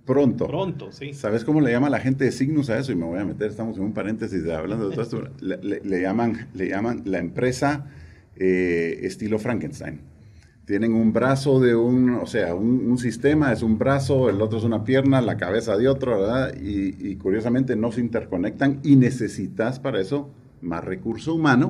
Pronto. 0.05 0.47
Pronto, 0.47 0.91
sí. 0.91 1.13
¿Sabes 1.13 1.43
cómo 1.43 1.61
le 1.61 1.71
llama 1.71 1.89
la 1.89 1.99
gente 1.99 2.25
de 2.25 2.31
signos 2.31 2.69
a 2.69 2.79
eso? 2.79 2.91
Y 2.91 2.95
me 2.95 3.05
voy 3.05 3.19
a 3.19 3.25
meter, 3.25 3.51
estamos 3.51 3.77
en 3.77 3.83
un 3.83 3.93
paréntesis 3.93 4.47
hablando 4.49 4.89
de 4.89 4.95
todo 4.95 5.03
esto. 5.03 5.23
Le, 5.41 6.01
llaman, 6.01 6.49
le 6.53 6.69
llaman 6.69 7.03
la 7.05 7.19
empresa 7.19 7.87
eh, 8.35 8.99
estilo 9.03 9.37
Frankenstein. 9.37 10.01
Tienen 10.65 10.93
un 10.93 11.11
brazo 11.11 11.59
de 11.59 11.75
un, 11.75 12.15
o 12.15 12.25
sea, 12.25 12.55
un, 12.55 12.97
sistema 12.97 13.51
es 13.51 13.61
un 13.61 13.77
brazo, 13.77 14.29
el 14.29 14.41
otro 14.41 14.57
es 14.57 14.63
una 14.63 14.83
pierna, 14.83 15.21
la 15.21 15.35
cabeza 15.35 15.75
de 15.75 15.87
otro, 15.87 16.19
¿verdad? 16.19 16.53
Y, 16.59 17.15
curiosamente 17.17 17.75
no 17.75 17.91
se 17.91 17.99
interconectan 17.99 18.79
y 18.83 18.95
necesitas 18.95 19.79
para 19.79 19.99
eso 19.99 20.31
más 20.61 20.83
recurso 20.83 21.35
humano. 21.35 21.69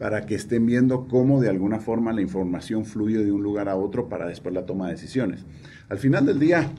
Para 0.00 0.24
que 0.24 0.34
estén 0.34 0.64
viendo 0.64 1.06
cómo 1.08 1.42
de 1.42 1.50
alguna 1.50 1.78
forma 1.78 2.10
la 2.14 2.22
información 2.22 2.86
fluye 2.86 3.22
de 3.22 3.30
un 3.32 3.42
lugar 3.42 3.68
a 3.68 3.76
otro 3.76 4.08
para 4.08 4.26
después 4.26 4.54
la 4.54 4.64
toma 4.64 4.86
de 4.86 4.92
decisiones. 4.92 5.44
Al 5.90 5.98
final 5.98 6.24
del 6.24 6.38
día, 6.38 6.70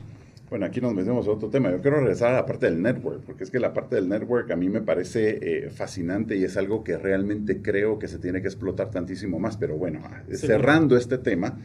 bueno, 0.49 0.65
aquí 0.65 0.81
nos 0.81 0.95
metemos 0.95 1.27
a 1.27 1.29
otro 1.29 1.47
tema. 1.47 1.69
Yo 1.69 1.81
quiero 1.81 1.99
regresar 1.99 2.31
a 2.31 2.37
la 2.37 2.45
parte 2.47 2.65
del 2.65 2.81
network, 2.81 3.21
porque 3.23 3.43
es 3.43 3.51
que 3.51 3.59
la 3.59 3.73
parte 3.73 3.95
del 3.95 4.09
network 4.09 4.49
a 4.49 4.55
mí 4.55 4.69
me 4.69 4.81
parece 4.81 5.37
eh, 5.39 5.69
fascinante 5.69 6.35
y 6.35 6.45
es 6.45 6.57
algo 6.57 6.83
que 6.83 6.97
realmente 6.97 7.61
creo 7.61 7.99
que 7.99 8.07
se 8.07 8.17
tiene 8.17 8.41
que 8.41 8.47
explotar 8.47 8.89
tantísimo 8.89 9.37
más. 9.37 9.55
Pero 9.55 9.77
bueno, 9.77 10.01
cerrando 10.31 10.97
este 10.97 11.19
tema, 11.19 11.59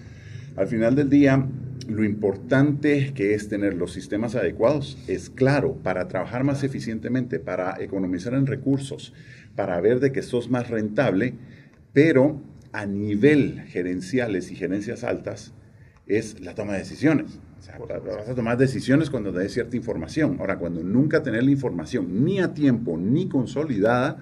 al 0.57 0.66
final 0.66 0.95
del 0.95 1.11
día, 1.11 1.47
lo 1.88 2.05
importante 2.05 3.12
que 3.14 3.35
es 3.35 3.49
tener 3.49 3.75
los 3.75 3.92
sistemas 3.92 4.35
adecuados 4.35 4.99
es 5.07 5.31
claro, 5.31 5.75
para 5.83 6.09
trabajar 6.09 6.45
más 6.45 6.64
eficientemente, 6.64 7.38
para 7.38 7.81
economizar 7.81 8.35
en 8.35 8.47
recursos, 8.47 9.12
para 9.55 9.81
ver 9.81 10.01
de 10.01 10.12
que 10.12 10.23
sos 10.23 10.51
más 10.51 10.69
rentable, 10.69 11.35
pero 11.92 12.40
a 12.73 12.87
nivel 12.87 13.62
gerenciales 13.69 14.51
y 14.51 14.57
gerencias 14.57 15.05
altas 15.05 15.53
es 16.07 16.40
la 16.40 16.55
toma 16.55 16.73
de 16.73 16.81
decisiones 16.81 17.38
vas 18.05 18.29
a 18.29 18.35
tomar 18.35 18.57
decisiones 18.57 19.11
cuando 19.11 19.33
te 19.33 19.49
cierta 19.49 19.77
información. 19.77 20.37
Ahora, 20.38 20.59
cuando 20.59 20.83
nunca 20.83 21.23
tenés 21.23 21.45
la 21.45 21.51
información 21.51 22.25
ni 22.25 22.40
a 22.40 22.55
tiempo 22.55 22.97
ni 22.97 23.29
consolidada, 23.29 24.19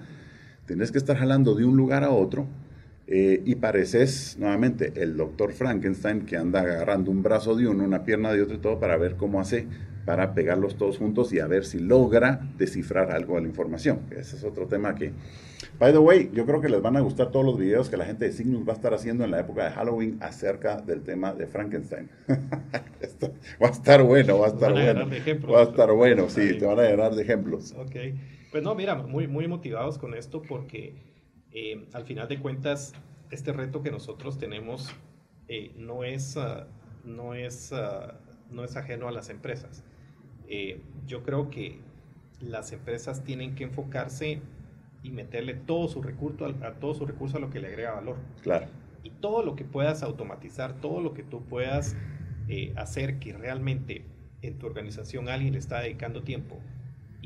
tenés 0.65 0.91
que 0.91 0.97
estar 0.97 1.17
jalando 1.17 1.55
de 1.55 1.65
un 1.65 1.77
lugar 1.77 2.03
a 2.03 2.09
otro 2.09 2.47
eh, 3.07 3.41
y 3.45 3.55
pareces 3.55 4.35
nuevamente 4.39 4.93
el 4.95 5.15
doctor 5.15 5.53
Frankenstein 5.53 6.25
que 6.25 6.37
anda 6.37 6.61
agarrando 6.61 7.11
un 7.11 7.21
brazo 7.21 7.55
de 7.55 7.67
uno, 7.67 7.83
una 7.83 8.03
pierna 8.03 8.33
de 8.33 8.41
otro 8.41 8.55
y 8.55 8.59
todo 8.59 8.79
para 8.79 8.97
ver 8.97 9.15
cómo 9.15 9.39
hace 9.39 9.67
para 10.05 10.33
pegarlos 10.33 10.75
todos 10.77 10.97
juntos 10.97 11.33
y 11.33 11.39
a 11.39 11.47
ver 11.47 11.65
si 11.65 11.79
logra 11.79 12.47
descifrar 12.57 13.11
algo 13.11 13.35
de 13.35 13.41
la 13.41 13.47
información. 13.47 14.01
Ese 14.11 14.35
es 14.35 14.43
otro 14.43 14.67
tema 14.67 14.95
que, 14.95 15.11
by 15.79 15.91
the 15.91 15.97
way, 15.97 16.29
yo 16.33 16.45
creo 16.45 16.61
que 16.61 16.69
les 16.69 16.81
van 16.81 16.95
a 16.95 16.99
gustar 17.01 17.31
todos 17.31 17.45
los 17.45 17.57
videos 17.57 17.89
que 17.89 17.97
la 17.97 18.05
gente 18.05 18.25
de 18.25 18.31
Signus 18.31 18.67
va 18.67 18.73
a 18.73 18.75
estar 18.75 18.93
haciendo 18.93 19.23
en 19.23 19.31
la 19.31 19.39
época 19.39 19.65
de 19.65 19.71
Halloween 19.71 20.17
acerca 20.21 20.79
del 20.79 21.01
tema 21.01 21.33
de 21.33 21.47
Frankenstein. 21.47 22.09
va 23.61 23.67
a 23.67 23.71
estar 23.71 24.03
bueno, 24.03 24.39
va 24.39 24.45
a 24.45 24.49
estar 24.49 24.71
bueno. 24.71 25.09
Va 25.51 25.59
a 25.61 25.63
estar 25.63 25.91
bueno, 25.91 26.29
sí, 26.29 26.57
te 26.59 26.65
van 26.65 26.79
a 26.79 26.83
llenar 26.83 27.15
de 27.15 27.23
ejemplos. 27.23 27.73
Ok, 27.75 27.95
pues 28.51 28.63
no, 28.63 28.75
mira, 28.75 28.95
muy, 28.95 29.27
muy 29.27 29.47
motivados 29.47 29.97
con 29.97 30.13
esto 30.13 30.41
porque 30.43 30.93
eh, 31.55 31.87
al 31.93 32.03
final 32.03 32.27
de 32.27 32.39
cuentas, 32.39 32.93
este 33.31 33.51
reto 33.51 33.81
que 33.81 33.89
nosotros 33.89 34.37
tenemos 34.37 34.91
eh, 35.47 35.71
no 35.75 36.03
es... 36.03 36.37
Ah, 36.37 36.67
no 37.03 37.35
es 37.35 37.71
ah, 37.71 38.19
no 38.49 38.63
es 38.63 38.75
ajeno 38.75 39.07
a 39.07 39.11
las 39.11 39.29
empresas. 39.29 39.83
Eh, 40.47 40.81
yo 41.05 41.23
creo 41.23 41.49
que 41.49 41.79
las 42.39 42.71
empresas 42.71 43.23
tienen 43.23 43.55
que 43.55 43.63
enfocarse 43.63 44.41
y 45.03 45.11
meterle 45.11 45.53
todo 45.53 45.87
su 45.87 46.01
recurso 46.01 46.45
a, 46.45 46.73
todo 46.73 46.93
su 46.93 47.05
recurso 47.05 47.37
a 47.37 47.39
lo 47.39 47.49
que 47.49 47.59
le 47.59 47.67
agrega 47.67 47.93
valor. 47.93 48.17
Claro. 48.41 48.67
Y 49.03 49.11
todo 49.11 49.43
lo 49.43 49.55
que 49.55 49.63
puedas 49.63 50.03
automatizar, 50.03 50.79
todo 50.81 50.99
lo 50.99 51.13
que 51.13 51.23
tú 51.23 51.43
puedas 51.43 51.95
eh, 52.47 52.73
hacer 52.75 53.19
que 53.19 53.33
realmente 53.33 54.05
en 54.41 54.57
tu 54.57 54.65
organización 54.65 55.29
alguien 55.29 55.53
le 55.53 55.59
está 55.59 55.81
dedicando 55.81 56.23
tiempo 56.23 56.59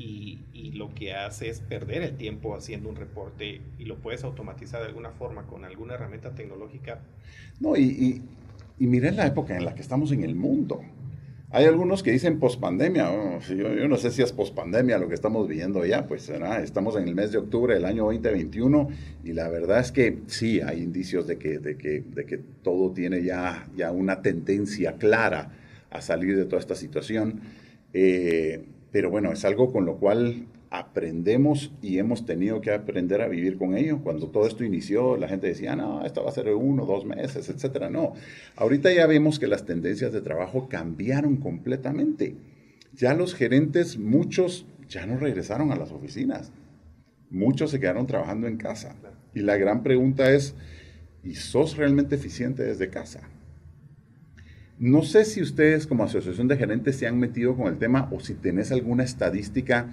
y, 0.00 0.38
y, 0.54 0.72
lo 0.72 0.94
que 0.94 1.12
hace 1.12 1.50
es 1.50 1.60
perder 1.60 2.02
el 2.02 2.16
tiempo 2.16 2.54
haciendo 2.54 2.88
un 2.88 2.96
reporte 2.96 3.60
y 3.78 3.84
lo 3.84 3.98
puedes 3.98 4.24
automatizar 4.24 4.80
de 4.80 4.88
alguna 4.88 5.10
forma 5.10 5.42
con 5.42 5.66
alguna 5.66 5.94
herramienta 5.94 6.34
tecnológica. 6.34 7.00
No, 7.60 7.76
y, 7.76 7.82
y, 7.82 8.22
y 8.78 8.86
miren 8.86 9.16
la 9.16 9.26
época 9.26 9.54
en 9.54 9.66
la 9.66 9.74
que 9.74 9.82
estamos 9.82 10.10
en 10.12 10.24
el 10.24 10.34
mundo. 10.34 10.80
Hay 11.50 11.66
algunos 11.66 12.02
que 12.02 12.12
dicen 12.12 12.38
pospandemia. 12.38 13.10
Oh, 13.10 13.40
yo, 13.40 13.88
no 13.88 13.96
sé 13.98 14.10
si 14.10 14.22
es 14.22 14.32
pospandemia 14.32 14.96
lo 14.96 15.06
que 15.06 15.14
estamos 15.14 15.46
viendo 15.46 15.84
ya, 15.84 16.06
pues 16.06 16.30
estamos 16.62 16.96
en 16.96 17.06
el 17.06 17.14
mes 17.14 17.32
de 17.32 17.38
octubre 17.38 17.74
del 17.74 17.84
año 17.84 18.04
2021 18.04 18.88
y 19.22 19.34
la 19.34 19.50
verdad 19.50 19.80
es 19.80 19.92
que 19.92 20.20
sí, 20.28 20.62
hay 20.62 20.80
indicios 20.80 21.26
de 21.26 21.36
que, 21.36 21.58
de 21.58 21.76
que, 21.76 22.00
de 22.00 22.24
que 22.24 22.38
todo 22.38 22.92
tiene 22.92 23.22
ya, 23.22 23.68
ya 23.76 23.92
una 23.92 24.22
tendencia 24.22 24.94
clara 24.94 25.52
a 25.90 26.00
salir 26.00 26.38
de 26.38 26.46
toda 26.46 26.60
esta 26.60 26.74
situación. 26.74 27.40
Eh, 27.92 28.64
pero 28.92 29.10
bueno, 29.10 29.32
es 29.32 29.44
algo 29.44 29.72
con 29.72 29.86
lo 29.86 29.96
cual 29.96 30.46
aprendemos 30.70 31.72
y 31.82 31.98
hemos 31.98 32.24
tenido 32.24 32.60
que 32.60 32.72
aprender 32.72 33.20
a 33.22 33.28
vivir 33.28 33.58
con 33.58 33.76
ello. 33.76 33.98
Cuando 34.02 34.28
todo 34.28 34.46
esto 34.46 34.64
inició, 34.64 35.16
la 35.16 35.28
gente 35.28 35.48
decía, 35.48 35.74
no, 35.74 36.04
esto 36.06 36.22
va 36.22 36.30
a 36.30 36.34
ser 36.34 36.48
uno, 36.54 36.86
dos 36.86 37.04
meses, 37.04 37.48
etcétera. 37.48 37.90
No, 37.90 38.14
ahorita 38.56 38.92
ya 38.92 39.06
vemos 39.06 39.38
que 39.38 39.48
las 39.48 39.66
tendencias 39.66 40.12
de 40.12 40.20
trabajo 40.20 40.68
cambiaron 40.68 41.36
completamente. 41.36 42.36
Ya 42.94 43.14
los 43.14 43.34
gerentes, 43.34 43.98
muchos, 43.98 44.66
ya 44.88 45.06
no 45.06 45.16
regresaron 45.18 45.72
a 45.72 45.76
las 45.76 45.90
oficinas. 45.92 46.52
muchos 47.30 47.70
se 47.70 47.78
quedaron 47.78 48.06
trabajando 48.06 48.48
en 48.48 48.56
casa. 48.56 48.96
Y 49.34 49.40
la 49.40 49.56
gran 49.56 49.84
pregunta 49.84 50.32
es, 50.32 50.54
¿y 51.22 51.34
sos 51.34 51.76
realmente 51.76 52.16
eficiente 52.16 52.64
desde 52.64 52.88
casa? 52.90 53.28
No 54.80 55.02
sé 55.02 55.26
si 55.26 55.42
ustedes 55.42 55.86
como 55.86 56.04
asociación 56.04 56.48
de 56.48 56.56
gerentes 56.56 56.96
se 56.96 57.06
han 57.06 57.18
metido 57.18 57.54
con 57.54 57.66
el 57.66 57.78
tema 57.78 58.08
o 58.10 58.18
si 58.18 58.32
tenés 58.34 58.72
alguna 58.72 59.04
estadística 59.04 59.90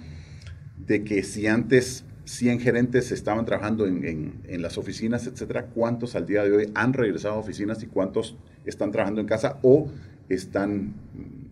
de 0.78 1.04
que 1.04 1.22
si 1.22 1.46
antes 1.46 2.06
100 2.24 2.60
gerentes 2.60 3.12
estaban 3.12 3.44
trabajando 3.44 3.86
en, 3.86 4.62
las 4.62 4.78
oficinas, 4.78 5.26
etcétera, 5.26 5.66
¿cuántos 5.66 6.14
al 6.14 6.24
día 6.24 6.42
de 6.42 6.56
hoy 6.56 6.72
han 6.74 6.94
regresado 6.94 7.34
a 7.34 7.38
oficinas 7.38 7.82
y 7.82 7.86
cuántos 7.86 8.36
están 8.64 8.90
trabajando 8.90 9.20
en 9.20 9.26
casa 9.26 9.58
o 9.62 9.90
están 10.30 10.94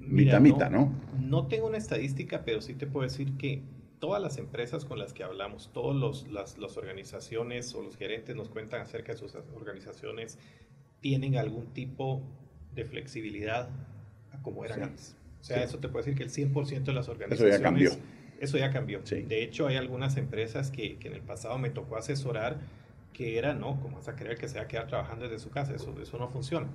mitad 0.01 0.40
mitad, 0.40 0.70
no, 0.70 0.94
¿no? 1.20 1.46
tengo 1.46 1.66
una 1.66 1.77
estadística, 1.77 2.42
pero 2.42 2.62
sí 2.62 2.72
te 2.72 2.87
puedo 2.87 3.07
decir 3.07 3.37
que 3.37 3.61
todas 3.99 4.22
las 4.22 4.38
empresas 4.38 4.87
con 4.87 4.99
las 4.99 5.12
que 5.12 5.25
hablamos, 5.25 5.70
todas 5.75 6.25
las, 6.31 6.77
organizaciones 6.79 7.75
o 7.75 7.83
los 7.83 7.96
gerentes 7.96 8.35
nos 8.35 8.49
cuentan 8.49 8.81
acerca 8.81 9.12
de 9.12 9.18
sus 9.18 9.35
organizaciones, 9.55 10.38
tienen 11.01 11.37
algún 11.37 11.66
tipo 11.75 12.22
de 12.76 12.84
flexibilidad 12.84 13.68
a 14.32 14.42
como 14.42 14.64
eran 14.64 14.84
antes. 14.84 15.16
O 15.40 15.44
sea, 15.44 15.62
eso 15.62 15.78
te 15.78 15.88
puede 15.88 16.04
decir 16.04 16.16
que 16.16 16.24
el 16.24 16.52
100% 16.52 16.84
de 16.84 16.92
las 16.92 17.08
organizaciones... 17.08 17.54
Eso 17.54 17.58
ya 17.58 17.62
cambió. 17.62 17.90
Eso 18.40 18.58
ya 18.58 18.70
cambió. 18.70 19.00
De 19.00 19.42
hecho, 19.42 19.66
hay 19.66 19.76
algunas 19.76 20.16
empresas 20.16 20.70
que, 20.70 20.98
en 21.00 21.12
el 21.12 21.22
pasado 21.22 21.58
me 21.58 21.70
tocó 21.70 21.96
asesorar 21.96 22.58
que 23.12 23.38
era, 23.38 23.54
no, 23.54 23.80
como 23.80 23.96
vas 23.96 24.08
a 24.08 24.14
creer 24.14 24.36
que 24.36 24.46
se 24.46 24.58
va 24.58 24.64
a 24.64 24.68
quedar 24.68 24.86
trabajando 24.86 25.24
desde 25.24 25.38
su 25.38 25.50
casa? 25.50 25.74
Eso, 25.74 25.94
eso 26.00 26.18
no 26.18 26.28
funciona. 26.28 26.66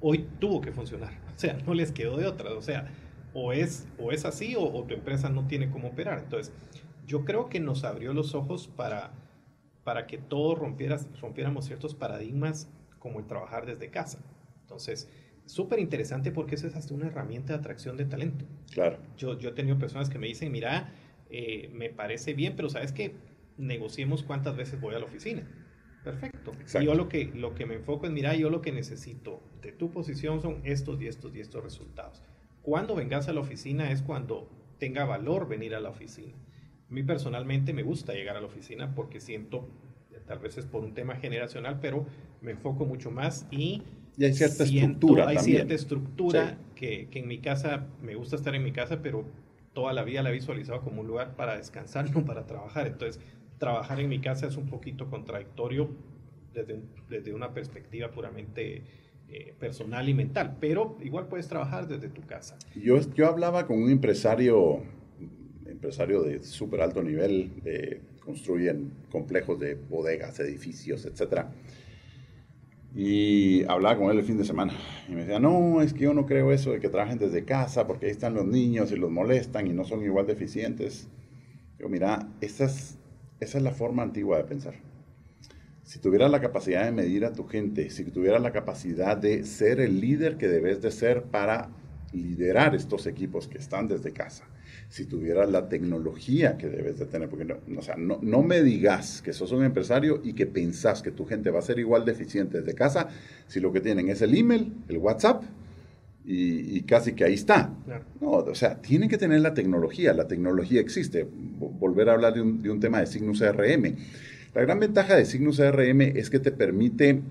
Hoy 0.00 0.26
tuvo 0.40 0.60
que 0.60 0.72
funcionar. 0.72 1.12
O 1.38 1.40
sea, 1.40 1.56
no 1.66 1.72
les 1.72 1.92
quedó 1.92 2.16
de 2.16 2.26
otra. 2.26 2.50
O 2.50 2.62
sea, 2.62 2.88
o 3.32 3.52
es, 3.52 3.86
o 3.98 4.10
es 4.10 4.24
así 4.24 4.56
o, 4.56 4.82
tu 4.84 4.94
empresa 4.94 5.28
no 5.28 5.46
tiene 5.46 5.70
cómo 5.70 5.88
operar. 5.88 6.18
Entonces, 6.18 6.52
yo 7.06 7.24
creo 7.24 7.48
que 7.48 7.60
nos 7.60 7.84
abrió 7.84 8.12
los 8.12 8.34
ojos 8.34 8.68
para, 8.68 9.12
para 9.84 10.06
que 10.06 10.18
todos 10.18 10.58
rompiéramos 10.58 11.64
ciertos 11.64 11.94
paradigmas 11.94 12.68
como 12.98 13.20
el 13.20 13.26
trabajar 13.26 13.66
desde 13.66 13.90
casa. 13.90 14.18
Entonces, 14.68 15.08
súper 15.46 15.78
interesante 15.78 16.30
porque 16.30 16.56
eso 16.56 16.66
es 16.66 16.76
hasta 16.76 16.92
una 16.92 17.06
herramienta 17.06 17.54
de 17.54 17.58
atracción 17.60 17.96
de 17.96 18.04
talento. 18.04 18.44
Claro. 18.70 18.98
Yo, 19.16 19.38
yo 19.38 19.48
he 19.48 19.52
tenido 19.52 19.78
personas 19.78 20.10
que 20.10 20.18
me 20.18 20.26
dicen, 20.26 20.52
mira, 20.52 20.92
eh, 21.30 21.70
me 21.72 21.88
parece 21.88 22.34
bien, 22.34 22.54
pero 22.54 22.68
sabes 22.68 22.92
que 22.92 23.14
negociemos 23.56 24.22
cuántas 24.22 24.58
veces 24.58 24.78
voy 24.78 24.94
a 24.94 24.98
la 24.98 25.06
oficina. 25.06 25.48
Perfecto. 26.04 26.52
Yo 26.82 26.94
lo 26.94 27.08
que, 27.08 27.32
lo 27.34 27.54
que 27.54 27.64
me 27.64 27.76
enfoco 27.76 28.04
es, 28.04 28.12
mira, 28.12 28.36
yo 28.36 28.50
lo 28.50 28.60
que 28.60 28.72
necesito 28.72 29.42
de 29.62 29.72
tu 29.72 29.90
posición 29.90 30.42
son 30.42 30.60
estos 30.64 31.00
y 31.00 31.06
estos 31.06 31.34
y 31.34 31.40
estos 31.40 31.64
resultados. 31.64 32.22
Cuando 32.60 32.94
vengas 32.94 33.26
a 33.28 33.32
la 33.32 33.40
oficina 33.40 33.90
es 33.90 34.02
cuando 34.02 34.50
tenga 34.78 35.06
valor 35.06 35.48
venir 35.48 35.74
a 35.74 35.80
la 35.80 35.88
oficina. 35.88 36.34
A 36.90 36.92
mí 36.92 37.02
personalmente 37.02 37.72
me 37.72 37.82
gusta 37.82 38.12
llegar 38.12 38.36
a 38.36 38.40
la 38.40 38.46
oficina 38.46 38.94
porque 38.94 39.18
siento, 39.18 39.66
tal 40.26 40.40
vez 40.40 40.58
es 40.58 40.66
por 40.66 40.84
un 40.84 40.92
tema 40.92 41.16
generacional, 41.16 41.78
pero 41.80 42.04
me 42.42 42.50
enfoco 42.50 42.84
mucho 42.84 43.10
más 43.10 43.46
y... 43.50 43.82
Y 44.18 44.24
hay 44.24 44.34
cierta 44.34 44.64
estructura 44.64 45.28
Hay 45.28 45.38
cierta 45.38 45.74
estructura 45.74 46.58
que, 46.74 47.08
que, 47.08 47.20
en 47.20 47.28
mi 47.28 47.38
casa, 47.38 47.86
me 48.02 48.16
gusta 48.16 48.36
estar 48.36 48.54
en 48.54 48.64
mi 48.64 48.72
casa, 48.72 49.00
pero 49.00 49.24
toda 49.72 49.92
la 49.92 50.02
vida 50.02 50.22
la 50.22 50.30
he 50.30 50.32
visualizado 50.32 50.80
como 50.82 51.02
un 51.02 51.06
lugar 51.06 51.36
para 51.36 51.56
descansar, 51.56 52.10
no 52.14 52.24
para 52.24 52.46
trabajar. 52.46 52.88
Entonces, 52.88 53.22
trabajar 53.58 54.00
en 54.00 54.08
mi 54.08 54.20
casa 54.20 54.48
es 54.48 54.56
un 54.56 54.66
poquito 54.66 55.08
contradictorio 55.08 55.88
desde, 56.52 56.80
desde 57.08 57.32
una 57.32 57.54
perspectiva 57.54 58.10
puramente 58.10 58.82
eh, 59.28 59.54
personal 59.58 60.08
y 60.08 60.14
mental, 60.14 60.56
pero 60.60 60.96
igual 61.02 61.28
puedes 61.28 61.46
trabajar 61.46 61.86
desde 61.86 62.08
tu 62.08 62.22
casa. 62.22 62.58
Yo, 62.74 62.98
yo 63.14 63.28
hablaba 63.28 63.66
con 63.66 63.80
un 63.80 63.90
empresario, 63.90 64.82
empresario 65.66 66.22
de 66.22 66.42
súper 66.42 66.80
alto 66.80 67.02
nivel, 67.02 67.52
construyen 68.24 68.90
complejos 69.10 69.60
de 69.60 69.74
bodegas, 69.74 70.40
edificios, 70.40 71.04
etc. 71.06 71.46
Y 73.00 73.62
hablaba 73.68 73.96
con 73.96 74.10
él 74.10 74.18
el 74.18 74.24
fin 74.24 74.38
de 74.38 74.44
semana 74.44 74.72
y 75.08 75.12
me 75.12 75.20
decía, 75.20 75.38
no, 75.38 75.82
es 75.82 75.92
que 75.92 76.00
yo 76.00 76.14
no 76.14 76.26
creo 76.26 76.50
eso 76.50 76.72
de 76.72 76.80
que 76.80 76.88
trabajen 76.88 77.16
desde 77.16 77.44
casa 77.44 77.86
porque 77.86 78.06
ahí 78.06 78.10
están 78.10 78.34
los 78.34 78.44
niños 78.44 78.90
y 78.90 78.96
los 78.96 79.08
molestan 79.08 79.68
y 79.68 79.72
no 79.72 79.84
son 79.84 80.02
igual 80.02 80.26
de 80.26 80.32
eficientes. 80.32 81.06
Yo, 81.78 81.88
mira, 81.88 82.28
esa 82.40 82.64
es, 82.64 82.98
esa 83.38 83.58
es 83.58 83.62
la 83.62 83.70
forma 83.70 84.02
antigua 84.02 84.38
de 84.38 84.44
pensar 84.44 84.74
si 85.88 86.00
tuvieras 86.00 86.30
la 86.30 86.42
capacidad 86.42 86.84
de 86.84 86.92
medir 86.92 87.24
a 87.24 87.32
tu 87.32 87.46
gente, 87.48 87.88
si 87.88 88.04
tuvieras 88.04 88.42
la 88.42 88.52
capacidad 88.52 89.16
de 89.16 89.42
ser 89.44 89.80
el 89.80 90.02
líder 90.02 90.36
que 90.36 90.46
debes 90.46 90.82
de 90.82 90.90
ser 90.90 91.22
para 91.22 91.70
liderar 92.12 92.74
estos 92.74 93.06
equipos 93.06 93.48
que 93.48 93.56
están 93.56 93.88
desde 93.88 94.12
casa, 94.12 94.44
si 94.88 95.04
tuvieras 95.04 95.50
la 95.50 95.68
tecnología 95.68 96.56
que 96.56 96.68
debes 96.68 96.98
de 96.98 97.06
tener, 97.06 97.28
porque 97.28 97.44
no, 97.44 97.56
o 97.76 97.82
sea, 97.82 97.96
no, 97.96 98.18
no, 98.22 98.42
me 98.42 98.62
digas 98.62 99.22
que 99.22 99.32
sos 99.32 99.52
un 99.52 99.64
empresario 99.64 100.20
y 100.24 100.32
que 100.32 100.46
pensás 100.46 101.02
que 101.02 101.10
tu 101.10 101.24
gente 101.24 101.50
va 101.50 101.58
a 101.58 101.62
ser 101.62 101.78
igual 101.78 102.04
de 102.04 102.12
eficiente 102.12 102.60
desde 102.60 102.74
casa, 102.74 103.08
si 103.46 103.60
lo 103.60 103.72
que 103.72 103.80
tienen 103.80 104.08
es 104.08 104.22
el 104.22 104.36
email, 104.36 104.72
el 104.88 104.98
WhatsApp, 104.98 105.42
y, 106.30 106.82
casi 106.82 107.14
que 107.14 107.24
ahí 107.24 107.32
está. 107.32 107.72
No, 108.20 108.30
o 108.32 108.54
sea, 108.54 108.82
tienen 108.82 109.08
que 109.08 109.16
tener 109.16 109.40
la 109.40 109.54
tecnología, 109.54 110.12
la 110.12 110.28
tecnología 110.28 110.78
existe. 110.78 111.26
Volver 111.26 112.10
a 112.10 112.12
hablar 112.12 112.34
de 112.34 112.42
un, 112.42 112.60
de 112.60 112.70
un 112.70 112.80
tema 112.80 113.00
de 113.00 113.06
Signus 113.06 113.38
CRM. 113.38 113.96
La 114.54 114.60
gran 114.60 114.78
ventaja 114.78 115.16
de 115.16 115.24
Signus 115.24 115.56
CRM 115.56 116.02
es 116.02 116.28
que 116.28 116.38
te 116.38 116.52
permite... 116.52 117.22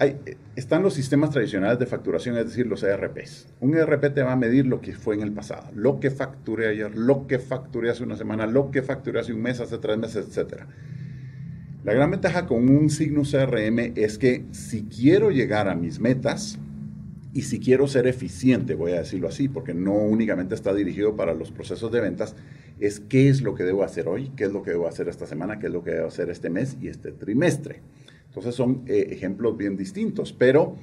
Hay, 0.00 0.16
están 0.56 0.82
los 0.82 0.94
sistemas 0.94 1.28
tradicionales 1.28 1.78
de 1.78 1.84
facturación, 1.84 2.34
es 2.38 2.46
decir, 2.46 2.66
los 2.66 2.82
ERPs. 2.82 3.48
Un 3.60 3.76
ERP 3.76 4.14
te 4.14 4.22
va 4.22 4.32
a 4.32 4.36
medir 4.36 4.66
lo 4.66 4.80
que 4.80 4.94
fue 4.94 5.14
en 5.14 5.20
el 5.20 5.30
pasado, 5.30 5.70
lo 5.74 6.00
que 6.00 6.10
facturé 6.10 6.68
ayer, 6.68 6.96
lo 6.96 7.26
que 7.26 7.38
facturé 7.38 7.90
hace 7.90 8.02
una 8.02 8.16
semana, 8.16 8.46
lo 8.46 8.70
que 8.70 8.80
facturé 8.80 9.20
hace 9.20 9.34
un 9.34 9.42
mes, 9.42 9.60
hace 9.60 9.76
tres 9.76 9.98
meses, 9.98 10.26
etc. 10.26 10.62
La 11.84 11.92
gran 11.92 12.10
ventaja 12.10 12.46
con 12.46 12.70
un 12.70 12.88
Signus 12.88 13.32
CRM 13.32 13.92
es 13.94 14.16
que 14.16 14.46
si 14.52 14.84
quiero 14.84 15.30
llegar 15.30 15.68
a 15.68 15.74
mis 15.74 16.00
metas, 16.00 16.58
y 17.32 17.42
si 17.42 17.60
quiero 17.60 17.86
ser 17.86 18.06
eficiente, 18.06 18.74
voy 18.74 18.92
a 18.92 19.00
decirlo 19.00 19.28
así, 19.28 19.48
porque 19.48 19.74
no 19.74 19.92
únicamente 19.92 20.54
está 20.54 20.74
dirigido 20.74 21.14
para 21.14 21.34
los 21.34 21.52
procesos 21.52 21.92
de 21.92 22.00
ventas, 22.00 22.34
es 22.80 23.00
qué 23.00 23.28
es 23.28 23.42
lo 23.42 23.54
que 23.54 23.64
debo 23.64 23.84
hacer 23.84 24.08
hoy, 24.08 24.32
qué 24.34 24.44
es 24.44 24.52
lo 24.52 24.62
que 24.62 24.70
debo 24.70 24.88
hacer 24.88 25.08
esta 25.08 25.26
semana, 25.26 25.58
qué 25.58 25.66
es 25.66 25.72
lo 25.72 25.84
que 25.84 25.92
debo 25.92 26.08
hacer 26.08 26.30
este 26.30 26.50
mes 26.50 26.76
y 26.80 26.88
este 26.88 27.12
trimestre. 27.12 27.82
Entonces 28.30 28.54
son 28.54 28.84
eh, 28.86 29.08
ejemplos 29.10 29.56
bien 29.56 29.76
distintos, 29.76 30.32
pero 30.32 30.76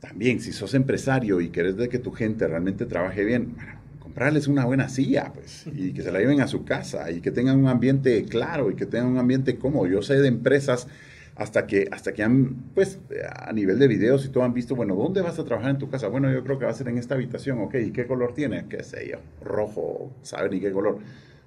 también 0.00 0.38
si 0.40 0.52
sos 0.52 0.74
empresario 0.74 1.40
y 1.40 1.48
querés 1.48 1.76
de 1.78 1.88
que 1.88 1.98
tu 1.98 2.12
gente 2.12 2.46
realmente 2.46 2.84
trabaje 2.84 3.24
bien, 3.24 3.54
comprarles 3.98 4.48
una 4.48 4.66
buena 4.66 4.90
silla, 4.90 5.32
pues, 5.32 5.64
y 5.74 5.94
que 5.94 6.02
se 6.02 6.12
la 6.12 6.18
lleven 6.18 6.42
a 6.42 6.48
su 6.48 6.64
casa 6.66 7.10
y 7.10 7.22
que 7.22 7.30
tengan 7.30 7.58
un 7.58 7.68
ambiente 7.68 8.22
claro 8.24 8.70
y 8.70 8.74
que 8.74 8.84
tengan 8.84 9.08
un 9.08 9.18
ambiente 9.18 9.56
cómodo. 9.56 9.86
Yo 9.86 10.02
sé 10.02 10.20
de 10.20 10.28
empresas 10.28 10.88
hasta 11.36 11.66
que, 11.66 11.88
hasta 11.90 12.12
que 12.12 12.22
han, 12.22 12.56
pues, 12.74 12.98
a 13.34 13.50
nivel 13.54 13.78
de 13.78 13.88
videos 13.88 14.26
y 14.26 14.28
todo 14.28 14.44
han 14.44 14.52
visto, 14.52 14.76
bueno, 14.76 14.94
¿dónde 14.94 15.22
vas 15.22 15.38
a 15.38 15.44
trabajar 15.44 15.70
en 15.70 15.78
tu 15.78 15.88
casa? 15.88 16.08
Bueno, 16.08 16.30
yo 16.30 16.44
creo 16.44 16.58
que 16.58 16.66
va 16.66 16.70
a 16.70 16.74
ser 16.74 16.88
en 16.88 16.98
esta 16.98 17.14
habitación, 17.14 17.60
ok, 17.60 17.76
¿y 17.76 17.90
qué 17.92 18.06
color 18.06 18.34
tiene? 18.34 18.66
¿Qué 18.68 18.84
sé 18.84 19.08
yo? 19.08 19.18
Rojo, 19.42 20.12
¿saben 20.20 20.50
ni 20.50 20.60
qué 20.60 20.70
color? 20.70 20.98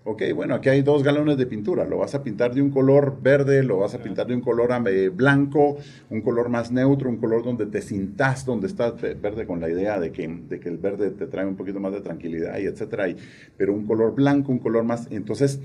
Ok, 0.08 0.22
bueno, 0.36 0.54
aquí 0.54 0.70
hay 0.70 0.84
dos 0.84 1.02
galones 1.02 1.36
de 1.36 1.48
pintura, 1.48 1.84
lo 1.84 1.98
vas 1.98 2.13
a 2.13 2.22
pintar 2.22 2.54
de 2.54 2.62
un 2.62 2.70
color 2.70 3.18
verde, 3.24 3.63
lo 3.63 3.80
vas 3.80 3.96
a 3.96 4.04
pintar 4.04 4.28
de 4.28 4.36
un 4.36 4.41
color 4.41 4.70
eh, 4.86 5.10
blanco, 5.10 5.78
un 6.12 6.22
color 6.22 6.48
más 6.50 6.72
neutro, 6.72 7.10
un 7.10 7.18
color 7.18 7.44
donde 7.44 7.65
te 7.65 7.82
sintas, 7.82 8.46
donde 8.46 8.68
estás 8.68 9.02
verde 9.02 9.48
con 9.48 9.60
la 9.60 9.68
idea 9.68 10.00
de 10.00 10.12
que, 10.12 10.28
de 10.28 10.60
que 10.60 10.70
el 10.70 10.78
verde 10.78 11.10
te 11.10 11.26
trae 11.26 11.48
un 11.48 11.56
poquito 11.56 11.80
más 11.80 11.91
de 11.91 12.02
tranquilidad 12.02 12.60
y 12.60 12.68
etcétera, 12.68 13.10
y, 13.10 13.18
pero 13.58 13.74
un 13.74 13.88
color 13.88 14.13
blanco, 14.13 14.52
un 14.52 14.60
color 14.60 14.84
más, 14.84 15.08
entonces 15.10 15.60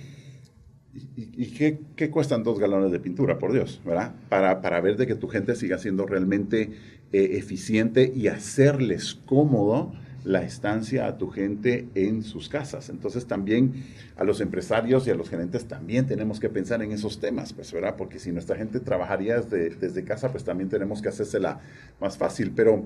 ¿Y, 1.17 1.53
qué, 1.53 2.11
cuestan 2.11 2.43
dos 2.43 2.59
galones 2.59 2.91
de 2.91 2.99
pintura, 2.99 3.39
por 3.39 3.53
Dios? 3.53 3.81
¿Verdad? 3.85 4.13
Para, 4.29 4.61
para 4.61 4.81
ver 4.81 4.97
de 4.97 5.07
que 5.07 5.15
tu 5.15 5.29
gente 5.29 5.55
siga 5.55 5.79
siendo 5.79 6.05
realmente 6.05 6.71
eh, 7.13 7.29
eficiente 7.35 8.13
y 8.13 8.27
hacerles 8.27 9.15
cómodo 9.15 9.93
la 10.25 10.43
estancia 10.43 11.07
a 11.07 11.19
tu 11.19 11.31
gente 11.31 11.89
en 11.95 12.23
sus 12.23 12.49
casas. 12.49 12.89
Entonces 12.89 13.27
también 13.27 13.85
a 14.17 14.25
los 14.25 14.41
empresarios 14.41 15.07
y 15.07 15.11
a 15.11 15.15
los 15.15 15.29
gerentes 15.29 15.67
también 15.67 16.07
tenemos 16.07 16.41
que 16.41 16.49
pensar 16.49 16.83
en 16.83 16.93
esos 16.93 17.21
temas, 17.21 17.53
pues, 17.53 17.73
¿verdad? 17.73 17.97
Porque 17.97 18.19
si 18.19 18.33
nuestra 18.33 18.57
gente 18.57 18.81
trabajaría 18.81 19.41
desde, 19.41 19.71
desde 19.71 20.05
casa, 20.05 20.31
pues 20.31 20.45
también 20.45 20.69
tenemos 20.69 21.03
que 21.03 21.09
hacérsela 21.09 21.61
más 22.01 22.17
fácil. 22.17 22.53
Pero 22.55 22.85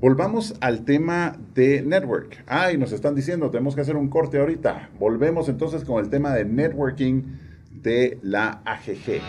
Volvamos 0.00 0.54
al 0.60 0.84
tema 0.84 1.36
de 1.56 1.82
network. 1.82 2.44
Ay, 2.46 2.78
nos 2.78 2.92
están 2.92 3.16
diciendo, 3.16 3.50
tenemos 3.50 3.74
que 3.74 3.80
hacer 3.80 3.96
un 3.96 4.08
corte 4.08 4.38
ahorita. 4.38 4.90
Volvemos 4.96 5.48
entonces 5.48 5.82
con 5.82 6.04
el 6.04 6.08
tema 6.08 6.32
de 6.34 6.44
networking 6.44 7.22
de 7.82 8.16
la 8.22 8.62
AGG. 8.64 9.20